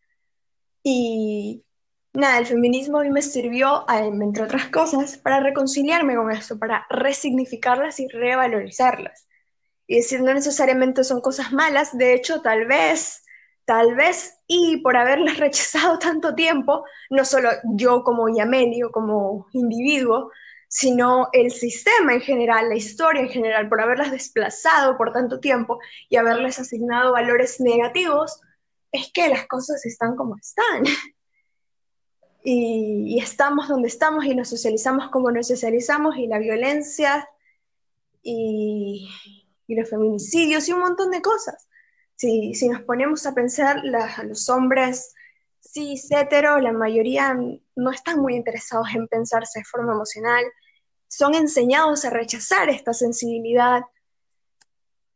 Y 0.82 1.64
nada, 2.12 2.38
el 2.38 2.46
feminismo 2.46 2.98
a 2.98 3.02
mí 3.02 3.10
me 3.10 3.22
sirvió, 3.22 3.84
entre 3.88 4.44
otras 4.44 4.66
cosas, 4.68 5.16
para 5.18 5.40
reconciliarme 5.40 6.16
con 6.16 6.30
eso, 6.30 6.58
para 6.58 6.86
resignificarlas 6.90 8.00
y 8.00 8.08
revalorizarlas. 8.08 9.26
Y 9.86 9.96
decir, 9.96 10.20
no 10.22 10.32
necesariamente 10.32 11.04
son 11.04 11.20
cosas 11.20 11.52
malas, 11.52 11.96
de 11.96 12.14
hecho, 12.14 12.42
tal 12.42 12.66
vez, 12.66 13.24
tal 13.64 13.94
vez, 13.94 14.39
y 14.52 14.78
por 14.78 14.96
haberlas 14.96 15.36
rechazado 15.38 15.96
tanto 16.00 16.34
tiempo, 16.34 16.84
no 17.08 17.24
solo 17.24 17.50
yo 17.76 18.02
como 18.02 18.28
Yamelio, 18.28 18.90
como 18.90 19.46
individuo, 19.52 20.32
sino 20.68 21.28
el 21.32 21.52
sistema 21.52 22.14
en 22.14 22.20
general, 22.20 22.68
la 22.68 22.74
historia 22.74 23.22
en 23.22 23.28
general, 23.28 23.68
por 23.68 23.80
haberlas 23.80 24.10
desplazado 24.10 24.96
por 24.96 25.12
tanto 25.12 25.38
tiempo 25.38 25.78
y 26.08 26.16
haberles 26.16 26.58
asignado 26.58 27.12
valores 27.12 27.60
negativos, 27.60 28.40
es 28.90 29.12
que 29.12 29.28
las 29.28 29.46
cosas 29.46 29.86
están 29.86 30.16
como 30.16 30.36
están. 30.36 30.84
Y, 32.42 33.18
estamos 33.20 33.68
donde 33.68 33.88
estamos 33.88 34.24
y 34.24 34.34
nos 34.34 34.48
socializamos 34.48 35.10
como 35.10 35.30
nos 35.30 35.48
socializamos 35.48 36.16
y 36.16 36.26
la 36.26 36.38
violencia 36.38 37.28
y, 38.22 39.10
los 39.68 39.90
feminicidios 39.90 40.66
y 40.66 40.72
un 40.72 40.80
montón 40.80 41.10
de 41.10 41.20
cosas. 41.20 41.68
Si, 42.20 42.68
nos 42.68 42.82
ponemos 42.82 43.24
a 43.24 43.32
pensar, 43.32 43.80
los 43.82 44.50
hombres 44.50 45.14
cis, 45.58 46.10
hetero, 46.10 46.58
la 46.58 46.70
mayoría 46.70 47.34
no 47.76 47.90
están 47.90 48.20
muy 48.20 48.34
interesados 48.34 48.88
en 48.94 49.08
pensarse 49.08 49.60
de 49.60 49.64
forma 49.64 49.94
emocional, 49.94 50.44
son 51.08 51.34
enseñados 51.34 52.04
a 52.04 52.10
rechazar 52.10 52.68
esta 52.68 52.92
sensibilidad. 52.92 53.84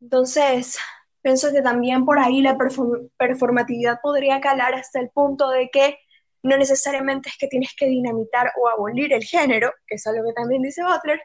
Entonces, 0.01 0.79
pienso 1.21 1.51
que 1.51 1.61
también 1.61 2.05
por 2.05 2.17
ahí 2.17 2.41
la 2.41 2.57
performatividad 2.57 3.99
podría 4.01 4.41
calar 4.41 4.73
hasta 4.73 4.99
el 4.99 5.11
punto 5.11 5.51
de 5.51 5.69
que 5.69 5.99
no 6.41 6.57
necesariamente 6.57 7.29
es 7.29 7.37
que 7.37 7.47
tienes 7.47 7.75
que 7.77 7.85
dinamitar 7.85 8.51
o 8.59 8.67
abolir 8.67 9.13
el 9.13 9.23
género, 9.23 9.71
que 9.85 9.95
es 9.95 10.07
algo 10.07 10.27
que 10.27 10.33
también 10.33 10.63
dice 10.63 10.81
Butler, 10.83 11.21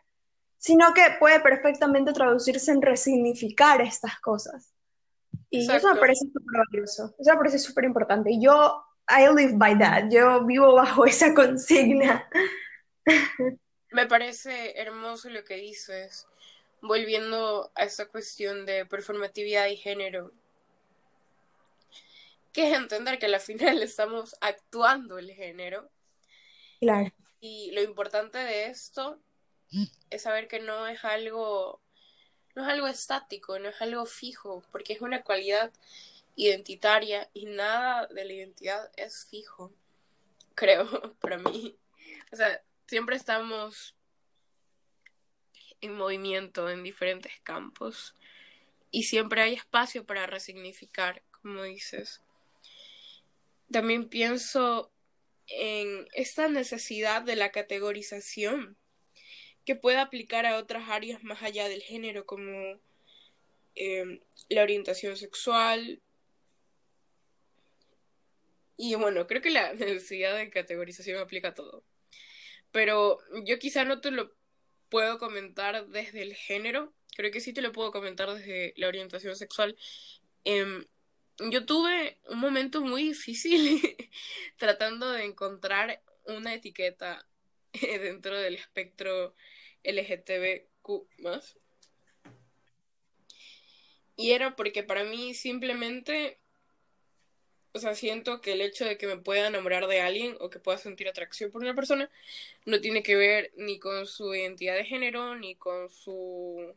sino 0.59 0.93
que 0.93 1.16
puede 1.18 1.41
perfectamente 1.41 2.12
traducirse 2.12 2.70
en 2.70 2.83
resignificar 2.83 3.81
estas 3.81 4.20
cosas. 4.20 4.74
Y 5.51 5.69
eso 5.69 5.93
me 5.93 6.01
parece 6.01 6.27
súper 6.33 6.59
valioso, 6.69 7.15
eso 7.19 7.31
me 7.33 7.37
parece 7.37 7.59
súper 7.59 7.85
importante. 7.85 8.31
Yo, 8.41 8.85
I 9.09 9.27
live 9.35 9.55
by 9.57 9.79
that, 9.79 10.05
yo 10.11 10.45
vivo 10.47 10.75
bajo 10.75 11.05
esa 11.07 11.35
consigna. 11.35 12.29
Me 13.91 14.07
parece 14.07 14.81
hermoso 14.81 15.29
lo 15.31 15.43
que 15.43 15.57
dices, 15.57 16.29
volviendo 16.81 17.73
a 17.75 17.85
esa 17.85 18.07
cuestión 18.07 18.65
de 18.65 18.87
performatividad 18.87 19.67
y 19.67 19.77
género, 19.77 20.33
que 22.53 22.71
es 22.71 22.77
entender 22.77 23.19
que 23.19 23.27
al 23.27 23.41
final 23.41 23.83
estamos 23.83 24.37
actuando 24.41 25.19
el 25.19 25.33
género. 25.33 25.91
Claro. 26.81 27.13
Y 27.41 27.73
lo 27.73 27.83
importante 27.83 28.39
de 28.39 28.67
esto 28.67 29.19
es 30.11 30.23
saber 30.23 30.49
que 30.49 30.61
no 30.61 30.87
es 30.87 31.05
algo, 31.05 31.81
no 32.55 32.63
es 32.63 32.69
algo 32.69 32.89
estático, 32.89 33.59
no 33.59 33.69
es 33.69 33.81
algo 33.81 34.07
fijo, 34.07 34.63
porque 34.73 34.93
es 34.93 35.01
una 35.01 35.23
cualidad 35.23 35.73
identitaria 36.37 37.29
y 37.35 37.47
nada 37.47 38.07
de 38.07 38.25
la 38.25 38.33
identidad 38.33 38.91
es 38.97 39.27
fijo, 39.27 39.73
creo, 40.55 41.15
para 41.21 41.39
mí. 41.39 41.77
O 42.33 42.37
sea, 42.37 42.63
siempre 42.87 43.17
estamos 43.17 43.95
en 45.81 45.97
movimiento 45.97 46.71
en 46.71 46.83
diferentes 46.83 47.33
campos 47.43 48.15
y 48.91 49.05
siempre 49.05 49.43
hay 49.43 49.55
espacio 49.55 50.05
para 50.05 50.27
resignificar, 50.27 51.23
como 51.31 51.63
dices. 51.63 52.21
También 53.71 54.09
pienso 54.09 54.93
en 55.47 56.09
esta 56.13 56.49
necesidad 56.49 57.23
de 57.23 57.37
la 57.37 57.51
categorización 57.51 58.77
que 59.65 59.77
puede 59.77 59.99
aplicar 59.99 60.47
a 60.47 60.59
otras 60.59 60.89
áreas 60.89 61.23
más 61.25 61.43
allá 61.43 61.69
del 61.69 61.83
género, 61.83 62.27
como 62.27 62.81
em, 63.75 64.21
la 64.49 64.63
orientación 64.63 65.17
sexual. 65.17 66.01
Y 68.77 68.95
bueno, 68.95 69.27
creo 69.27 69.43
que 69.43 69.51
la 69.51 69.73
necesidad 69.75 70.37
de 70.37 70.51
categorización 70.51 71.19
aplica 71.19 71.49
a 71.49 71.55
todo 71.55 71.85
pero 72.73 73.19
yo 73.45 73.59
quizá 73.59 73.85
no 73.85 74.01
te 74.01 74.11
lo 74.11 74.33
puedo 74.89 75.19
comentar 75.19 75.87
desde 75.89 76.23
el 76.23 76.35
género, 76.35 76.93
creo 77.17 77.31
que 77.31 77.41
sí 77.41 77.53
te 77.53 77.63
lo 77.63 77.73
puedo 77.73 77.93
comentar 77.93 78.33
desde 78.33 78.75
la 78.77 78.89
orientación 78.89 79.37
sexual. 79.37 79.77
Em, 80.45 80.87
yo 81.51 81.67
tuve 81.67 82.19
un 82.29 82.39
momento 82.39 82.81
muy 82.83 83.05
difícil 83.05 83.81
tratando 84.57 85.11
de 85.11 85.25
encontrar 85.25 86.03
una 86.25 86.55
etiqueta 86.55 87.27
dentro 87.81 88.39
del 88.39 88.55
espectro 88.55 89.35
LGTBQ 89.83 91.07
Y 94.16 94.33
era 94.33 94.57
porque 94.57 94.83
para 94.83 95.05
mí 95.05 95.35
simplemente 95.35 96.41
o 97.73 97.79
sea, 97.79 97.95
siento 97.95 98.41
que 98.41 98.53
el 98.53 98.62
hecho 98.62 98.85
de 98.85 98.99
que 98.99 99.07
me 99.07 99.16
pueda 99.16 99.47
enamorar 99.47 99.87
de 99.87 100.01
alguien 100.01 100.37
o 100.41 100.51
que 100.51 100.59
pueda 100.59 100.79
sentir 100.79 101.09
atracción 101.09 101.51
por 101.51 101.62
una 101.62 101.75
persona 101.75 102.11
no 102.66 102.81
tiene 102.81 103.03
que 103.03 103.16
ver 103.16 103.53
ni 103.57 103.79
con 103.79 104.07
su 104.07 104.35
identidad 104.35 104.75
de 104.75 104.85
género, 104.85 105.37
ni 105.37 105.55
con 105.55 105.89
su 105.91 106.75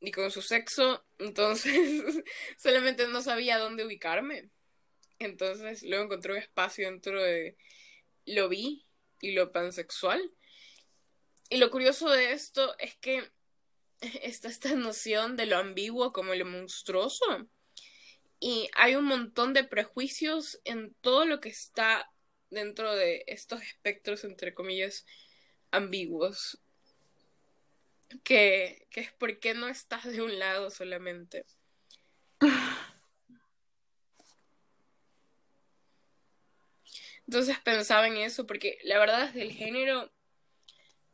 ni 0.00 0.10
con 0.10 0.32
su 0.32 0.42
sexo, 0.42 1.04
entonces 1.18 1.72
solamente 2.58 3.06
no 3.06 3.22
sabía 3.22 3.58
dónde 3.58 3.84
ubicarme. 3.84 4.48
Entonces 5.20 5.84
luego 5.84 6.04
encontré 6.04 6.32
un 6.32 6.38
espacio 6.38 6.90
dentro 6.90 7.22
de 7.22 7.56
lo 8.26 8.48
vi 8.48 8.84
y 9.22 9.32
lo 9.32 9.52
pansexual. 9.52 10.20
Y 11.48 11.56
lo 11.56 11.70
curioso 11.70 12.10
de 12.10 12.32
esto 12.32 12.76
es 12.78 12.94
que 12.96 13.30
está 14.00 14.48
esta 14.48 14.74
noción 14.74 15.36
de 15.36 15.46
lo 15.46 15.56
ambiguo 15.56 16.12
como 16.12 16.34
lo 16.34 16.44
monstruoso 16.44 17.48
y 18.44 18.68
hay 18.74 18.96
un 18.96 19.04
montón 19.04 19.52
de 19.52 19.62
prejuicios 19.62 20.60
en 20.64 20.94
todo 21.00 21.26
lo 21.26 21.38
que 21.38 21.48
está 21.48 22.10
dentro 22.50 22.92
de 22.92 23.22
estos 23.28 23.62
espectros, 23.62 24.24
entre 24.24 24.52
comillas, 24.52 25.06
ambiguos. 25.70 26.58
Que, 28.24 28.88
que 28.90 29.00
es 29.00 29.12
por 29.12 29.38
qué 29.38 29.54
no 29.54 29.68
estás 29.68 30.04
de 30.06 30.22
un 30.22 30.40
lado 30.40 30.70
solamente. 30.70 31.46
Entonces 37.26 37.58
pensaba 37.60 38.06
en 38.06 38.16
eso, 38.16 38.46
porque 38.46 38.78
la 38.84 38.98
verdad 38.98 39.24
es 39.24 39.34
del 39.34 39.52
género, 39.52 40.10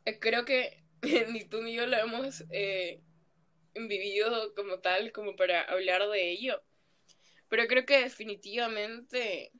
eh, 0.05 0.19
creo 0.19 0.45
que 0.45 0.83
ni 1.29 1.45
tú 1.45 1.61
ni 1.61 1.73
yo 1.73 1.87
lo 1.87 1.97
hemos 1.97 2.43
eh, 2.49 3.01
vivido 3.75 4.53
como 4.55 4.79
tal, 4.79 5.11
como 5.11 5.35
para 5.35 5.61
hablar 5.61 6.07
de 6.09 6.31
ello. 6.31 6.61
Pero 7.47 7.67
creo 7.67 7.85
que 7.85 7.99
definitivamente 8.03 9.51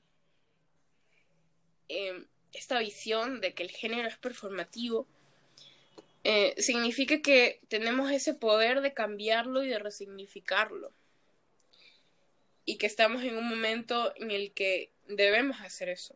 em, 1.87 2.27
esta 2.53 2.79
visión 2.79 3.41
de 3.41 3.53
que 3.53 3.63
el 3.63 3.71
género 3.71 4.07
es 4.07 4.17
performativo 4.17 5.07
eh, 6.23 6.53
significa 6.57 7.21
que 7.21 7.61
tenemos 7.69 8.11
ese 8.11 8.33
poder 8.33 8.81
de 8.81 8.93
cambiarlo 8.93 9.63
y 9.63 9.69
de 9.69 9.79
resignificarlo. 9.79 10.93
Y 12.65 12.77
que 12.77 12.85
estamos 12.85 13.23
en 13.23 13.37
un 13.37 13.47
momento 13.47 14.13
en 14.17 14.31
el 14.31 14.51
que 14.53 14.91
debemos 15.07 15.61
hacer 15.61 15.89
eso. 15.89 16.15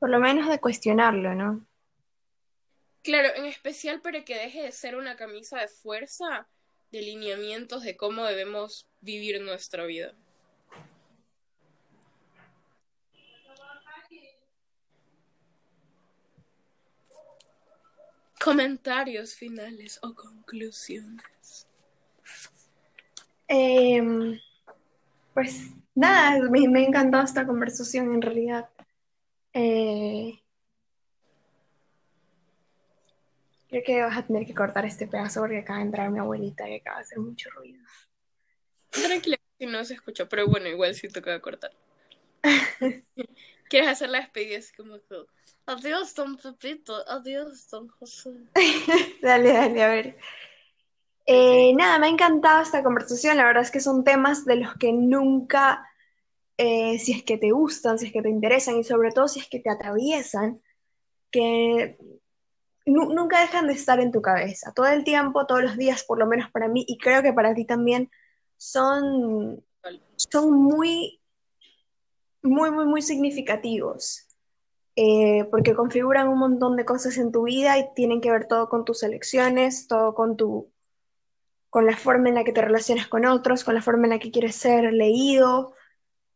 Por 0.00 0.10
lo 0.10 0.18
menos 0.18 0.48
de 0.48 0.58
cuestionarlo, 0.58 1.34
¿no? 1.36 1.64
Claro, 3.02 3.28
en 3.36 3.44
especial 3.44 4.00
para 4.00 4.24
que 4.24 4.34
deje 4.34 4.62
de 4.62 4.72
ser 4.72 4.96
una 4.96 5.16
camisa 5.16 5.60
de 5.60 5.68
fuerza 5.68 6.48
de 6.90 7.02
lineamientos 7.02 7.82
de 7.82 7.96
cómo 7.96 8.24
debemos 8.24 8.86
vivir 9.00 9.40
nuestra 9.40 9.86
vida. 9.86 10.12
Comentarios 18.42 19.34
finales 19.34 19.98
o 20.02 20.14
conclusiones. 20.14 21.68
Em, 23.46 24.40
pues 25.34 25.70
nada, 25.94 26.48
me, 26.48 26.66
me, 26.68 26.80
ha 26.80 26.86
encantado 26.88 27.24
esta 27.24 27.46
conversación 27.46 28.14
en 28.14 28.22
realidad. 28.22 28.68
Eh, 29.52 30.40
Creo 33.68 33.82
que 33.84 34.02
vas 34.02 34.18
a 34.18 34.26
tener 34.26 34.44
que 34.46 34.54
cortar 34.54 34.84
este 34.84 35.06
pedazo 35.06 35.40
porque 35.40 35.58
acaba 35.58 35.78
de 35.78 35.84
entrar 35.84 36.10
mi 36.10 36.18
abuelita 36.18 36.68
y 36.68 36.76
acaba 36.76 36.96
de 36.96 37.02
hacer 37.02 37.18
mucho 37.18 37.50
ruido. 37.50 37.80
Tranquila, 38.90 39.36
Sí, 39.60 39.66
no 39.66 39.84
se 39.84 39.92
escuchó, 39.94 40.26
pero 40.26 40.48
bueno, 40.48 40.68
igual 40.68 40.94
sí 40.94 41.06
toca 41.08 41.38
cortar. 41.40 41.70
¿Quieres 43.68 43.90
hacer 43.90 44.08
la 44.08 44.20
despedida 44.20 44.58
así 44.58 44.74
como 44.74 44.94
que, 44.94 45.26
adiós, 45.66 46.14
don 46.14 46.38
Pepito, 46.38 47.06
adiós, 47.06 47.68
don 47.68 47.88
José? 47.88 48.30
dale, 49.22 49.52
dale, 49.52 49.82
a 49.82 49.88
ver. 49.88 50.16
Eh, 51.26 51.74
nada, 51.74 51.98
me 51.98 52.06
ha 52.06 52.10
encantado 52.10 52.62
esta 52.62 52.82
conversación, 52.82 53.36
la 53.36 53.44
verdad 53.44 53.62
es 53.62 53.70
que 53.70 53.80
son 53.80 54.02
temas 54.02 54.46
de 54.46 54.56
los 54.56 54.74
que 54.76 54.92
nunca, 54.92 55.86
eh, 56.62 56.98
si 56.98 57.12
es 57.12 57.22
que 57.22 57.38
te 57.38 57.52
gustan, 57.52 57.98
si 57.98 58.08
es 58.08 58.12
que 58.12 58.20
te 58.20 58.28
interesan 58.28 58.76
y 58.76 58.84
sobre 58.84 59.12
todo 59.12 59.28
si 59.28 59.40
es 59.40 59.48
que 59.48 59.60
te 59.60 59.70
atraviesan, 59.70 60.60
que 61.30 61.96
nunca 62.84 63.40
dejan 63.40 63.66
de 63.66 63.72
estar 63.72 63.98
en 63.98 64.12
tu 64.12 64.20
cabeza, 64.20 64.74
todo 64.74 64.86
el 64.88 65.02
tiempo, 65.02 65.46
todos 65.46 65.62
los 65.62 65.78
días, 65.78 66.04
por 66.04 66.18
lo 66.18 66.26
menos 66.26 66.50
para 66.50 66.68
mí, 66.68 66.84
y 66.86 66.98
creo 66.98 67.22
que 67.22 67.32
para 67.32 67.54
ti 67.54 67.64
también, 67.64 68.10
son, 68.58 69.64
son 70.16 70.52
muy, 70.52 71.22
muy, 72.42 72.70
muy, 72.70 72.84
muy 72.84 73.00
significativos, 73.00 74.28
eh, 74.96 75.44
porque 75.50 75.74
configuran 75.74 76.28
un 76.28 76.40
montón 76.40 76.76
de 76.76 76.84
cosas 76.84 77.16
en 77.16 77.32
tu 77.32 77.44
vida 77.44 77.78
y 77.78 77.86
tienen 77.94 78.20
que 78.20 78.30
ver 78.30 78.46
todo 78.48 78.68
con 78.68 78.84
tus 78.84 79.02
elecciones, 79.02 79.88
todo 79.88 80.14
con 80.14 80.36
tu 80.36 80.70
con 81.70 81.86
la 81.86 81.96
forma 81.96 82.28
en 82.28 82.34
la 82.34 82.44
que 82.44 82.52
te 82.52 82.60
relacionas 82.60 83.06
con 83.06 83.24
otros, 83.24 83.64
con 83.64 83.74
la 83.76 83.80
forma 83.80 84.06
en 84.06 84.10
la 84.10 84.18
que 84.18 84.32
quieres 84.32 84.56
ser 84.56 84.92
leído. 84.92 85.72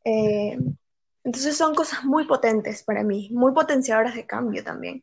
Eh, 0.05 0.59
entonces 1.25 1.57
son 1.57 1.75
cosas 1.75 2.05
muy 2.05 2.27
potentes 2.27 2.83
para 2.83 3.03
mí, 3.03 3.31
muy 3.33 3.53
potenciadoras 3.53 4.15
de 4.15 4.27
cambio 4.27 4.63
también. 4.63 5.03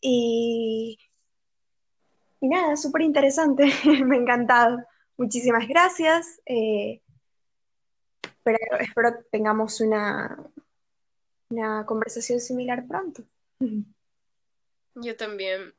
Y, 0.00 0.98
nada, 2.40 2.76
súper 2.76 3.02
interesante, 3.02 3.64
me 4.04 4.16
ha 4.16 4.20
encantado. 4.20 4.78
Muchísimas 5.16 5.66
gracias. 5.66 6.40
Eh, 6.46 7.00
pero 8.42 8.58
espero 8.78 9.16
que 9.16 9.24
tengamos 9.30 9.80
una, 9.80 10.38
una 11.48 11.86
conversación 11.86 12.40
similar 12.40 12.86
pronto. 12.86 13.24
Yo 14.94 15.16
también, 15.16 15.74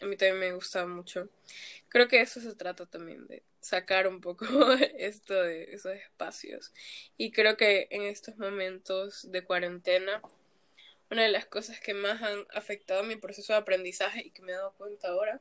a 0.00 0.06
mí 0.06 0.16
también 0.16 0.40
me 0.40 0.52
gusta 0.52 0.86
mucho. 0.86 1.28
Creo 1.88 2.08
que 2.08 2.20
eso 2.20 2.40
se 2.40 2.54
trata 2.54 2.86
también 2.86 3.26
de 3.26 3.42
sacar 3.66 4.06
un 4.06 4.20
poco 4.20 4.46
esto 4.98 5.34
de 5.34 5.74
esos 5.74 5.92
espacios. 5.92 6.72
Y 7.16 7.32
creo 7.32 7.56
que 7.56 7.88
en 7.90 8.02
estos 8.02 8.36
momentos 8.38 9.30
de 9.30 9.42
cuarentena 9.44 10.22
una 11.10 11.22
de 11.22 11.28
las 11.28 11.46
cosas 11.46 11.80
que 11.80 11.94
más 11.94 12.22
han 12.22 12.46
afectado 12.52 13.02
mi 13.04 13.16
proceso 13.16 13.52
de 13.52 13.60
aprendizaje 13.60 14.26
y 14.26 14.30
que 14.30 14.42
me 14.42 14.52
he 14.52 14.56
dado 14.56 14.72
cuenta 14.74 15.08
ahora 15.08 15.40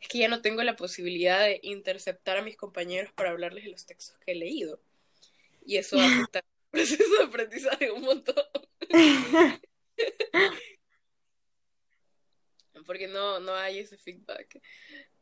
es 0.00 0.08
que 0.08 0.18
ya 0.18 0.28
no 0.28 0.40
tengo 0.40 0.62
la 0.62 0.76
posibilidad 0.76 1.40
de 1.40 1.60
interceptar 1.62 2.36
a 2.38 2.42
mis 2.42 2.56
compañeros 2.56 3.12
para 3.12 3.30
hablarles 3.30 3.64
de 3.64 3.70
los 3.70 3.84
textos 3.86 4.16
que 4.18 4.32
he 4.32 4.34
leído. 4.34 4.80
Y 5.66 5.76
eso 5.76 5.98
afecta 5.98 6.42
mi 6.72 6.80
proceso 6.80 7.16
de 7.18 7.24
aprendizaje 7.24 7.90
un 7.90 8.02
montón. 8.02 8.44
Porque 12.86 13.08
no, 13.08 13.40
no 13.40 13.54
hay 13.54 13.80
ese 13.80 13.98
feedback. 13.98 14.62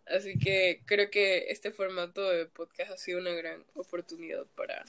Así 0.06 0.38
que 0.38 0.82
creo 0.86 1.10
que 1.10 1.50
este 1.50 1.72
formato 1.72 2.30
de 2.30 2.46
podcast 2.46 2.92
ha 2.92 2.96
sido 2.96 3.18
una 3.18 3.32
gran 3.32 3.64
oportunidad 3.74 4.46
para, 4.54 4.84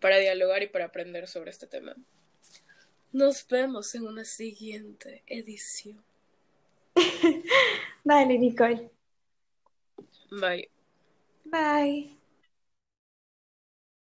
para 0.00 0.18
dialogar 0.18 0.62
y 0.62 0.68
para 0.68 0.86
aprender 0.86 1.26
sobre 1.26 1.50
este 1.50 1.66
tema. 1.66 1.96
Nos 3.12 3.46
vemos 3.48 3.94
en 3.96 4.06
una 4.06 4.24
siguiente 4.24 5.24
edición. 5.26 6.02
Vale, 8.04 8.38
Nicole. 8.38 8.90
Bye. 10.30 10.70
Bye. 11.44 12.19